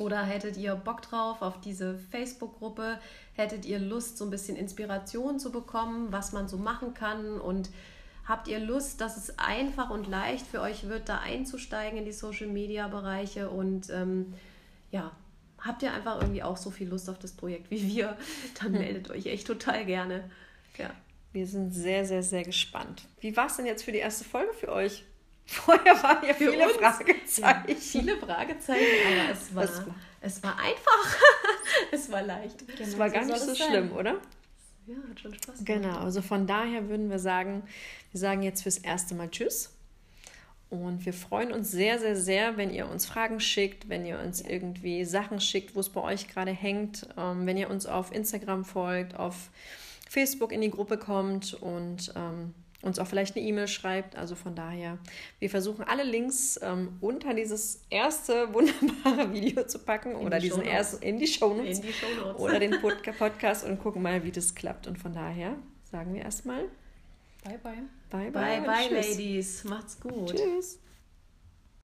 Oder 0.00 0.22
hättet 0.22 0.58
ihr 0.58 0.74
Bock 0.74 1.00
drauf 1.00 1.40
auf 1.40 1.60
diese 1.60 1.94
Facebook-Gruppe? 1.94 2.98
Hättet 3.32 3.64
ihr 3.64 3.78
Lust, 3.78 4.18
so 4.18 4.24
ein 4.24 4.30
bisschen 4.30 4.56
Inspiration 4.56 5.38
zu 5.38 5.50
bekommen, 5.50 6.12
was 6.12 6.32
man 6.32 6.46
so 6.46 6.58
machen 6.58 6.92
kann? 6.92 7.40
Und 7.40 7.70
Habt 8.26 8.48
ihr 8.48 8.58
Lust, 8.58 9.00
dass 9.00 9.16
es 9.16 9.38
einfach 9.38 9.90
und 9.90 10.08
leicht 10.08 10.46
für 10.46 10.60
euch 10.60 10.88
wird, 10.88 11.08
da 11.08 11.18
einzusteigen 11.18 11.98
in 11.98 12.04
die 12.06 12.12
Social-Media-Bereiche? 12.12 13.50
Und 13.50 13.90
ähm, 13.90 14.32
ja, 14.90 15.12
habt 15.58 15.82
ihr 15.82 15.92
einfach 15.92 16.20
irgendwie 16.20 16.42
auch 16.42 16.56
so 16.56 16.70
viel 16.70 16.88
Lust 16.88 17.10
auf 17.10 17.18
das 17.18 17.32
Projekt 17.32 17.70
wie 17.70 17.86
wir? 17.86 18.16
Dann 18.62 18.72
meldet 18.72 19.10
euch 19.10 19.26
echt 19.26 19.46
total 19.46 19.84
gerne. 19.84 20.30
Ja. 20.78 20.90
Wir 21.32 21.46
sind 21.46 21.72
sehr, 21.72 22.06
sehr, 22.06 22.22
sehr 22.22 22.44
gespannt. 22.44 23.02
Wie 23.20 23.36
war 23.36 23.46
es 23.46 23.56
denn 23.56 23.66
jetzt 23.66 23.84
für 23.84 23.92
die 23.92 23.98
erste 23.98 24.24
Folge 24.24 24.54
für 24.54 24.72
euch? 24.72 25.04
Vorher 25.46 26.02
waren 26.02 26.26
ja 26.26 26.32
für 26.32 26.50
viele 26.50 26.66
uns, 26.66 26.76
Fragezeichen. 26.76 27.68
Ja, 27.68 27.74
viele 27.76 28.16
Fragezeichen, 28.16 28.82
aber 29.06 29.32
es 29.32 29.54
war, 29.54 29.64
war, 29.64 29.94
es 30.22 30.42
war 30.42 30.58
einfach. 30.58 31.16
es 31.92 32.10
war 32.10 32.22
leicht. 32.22 32.66
Genau, 32.66 32.80
es 32.80 32.98
war 32.98 33.10
gar 33.10 33.24
nicht 33.26 33.38
so 33.38 33.54
schlimm, 33.54 33.92
oder? 33.92 34.18
Ja, 34.86 34.96
hat 35.08 35.20
schon 35.20 35.34
Spaß 35.34 35.64
gemacht. 35.64 35.82
Genau, 35.82 35.98
also 35.98 36.22
von 36.22 36.46
daher 36.46 36.88
würden 36.88 37.10
wir 37.10 37.18
sagen, 37.18 37.62
wir 38.10 38.20
sagen 38.20 38.42
jetzt 38.42 38.62
fürs 38.62 38.78
erste 38.78 39.14
Mal 39.14 39.30
Tschüss. 39.30 39.70
Und 40.70 41.06
wir 41.06 41.12
freuen 41.12 41.52
uns 41.52 41.70
sehr, 41.70 41.98
sehr, 41.98 42.16
sehr, 42.16 42.56
wenn 42.56 42.70
ihr 42.70 42.88
uns 42.88 43.06
Fragen 43.06 43.38
schickt, 43.38 43.88
wenn 43.88 44.04
ihr 44.04 44.18
uns 44.18 44.40
irgendwie 44.40 45.04
Sachen 45.04 45.40
schickt, 45.40 45.76
wo 45.76 45.80
es 45.80 45.88
bei 45.88 46.00
euch 46.00 46.26
gerade 46.28 46.50
hängt, 46.50 47.06
ähm, 47.16 47.46
wenn 47.46 47.56
ihr 47.56 47.70
uns 47.70 47.86
auf 47.86 48.12
Instagram 48.12 48.64
folgt, 48.64 49.14
auf 49.14 49.50
Facebook 50.08 50.52
in 50.52 50.60
die 50.60 50.70
Gruppe 50.70 50.98
kommt 50.98 51.54
und 51.54 52.12
ähm, 52.16 52.54
uns 52.84 52.98
auch 52.98 53.06
vielleicht 53.06 53.36
eine 53.36 53.44
E-Mail 53.44 53.68
schreibt. 53.68 54.16
Also 54.16 54.34
von 54.34 54.54
daher, 54.54 54.98
wir 55.38 55.50
versuchen 55.50 55.84
alle 55.84 56.04
Links 56.04 56.58
ähm, 56.62 56.96
unter 57.00 57.34
dieses 57.34 57.82
erste 57.90 58.52
wunderbare 58.54 59.32
Video 59.32 59.66
zu 59.66 59.78
packen 59.78 60.12
in 60.12 60.26
oder 60.26 60.38
die 60.38 60.48
diesen 60.48 60.62
ersten 60.62 61.02
in 61.02 61.18
die 61.18 61.24
die 61.24 61.32
Shownotes. 61.32 61.80
oder 62.38 62.58
den 62.58 62.76
Podcast 63.18 63.64
und 63.64 63.80
gucken 63.80 64.02
mal, 64.02 64.24
wie 64.24 64.32
das 64.32 64.54
klappt. 64.54 64.86
Und 64.86 64.98
von 64.98 65.12
daher 65.12 65.56
sagen 65.90 66.14
wir 66.14 66.22
erstmal 66.22 66.64
bye 67.44 67.58
bye. 67.62 67.72
Bye 68.10 68.30
bye, 68.30 68.60
bye, 68.60 68.88
bye 68.90 69.00
Ladies. 69.00 69.64
Macht's 69.64 69.98
gut. 69.98 70.34
Tschüss. 70.36 70.78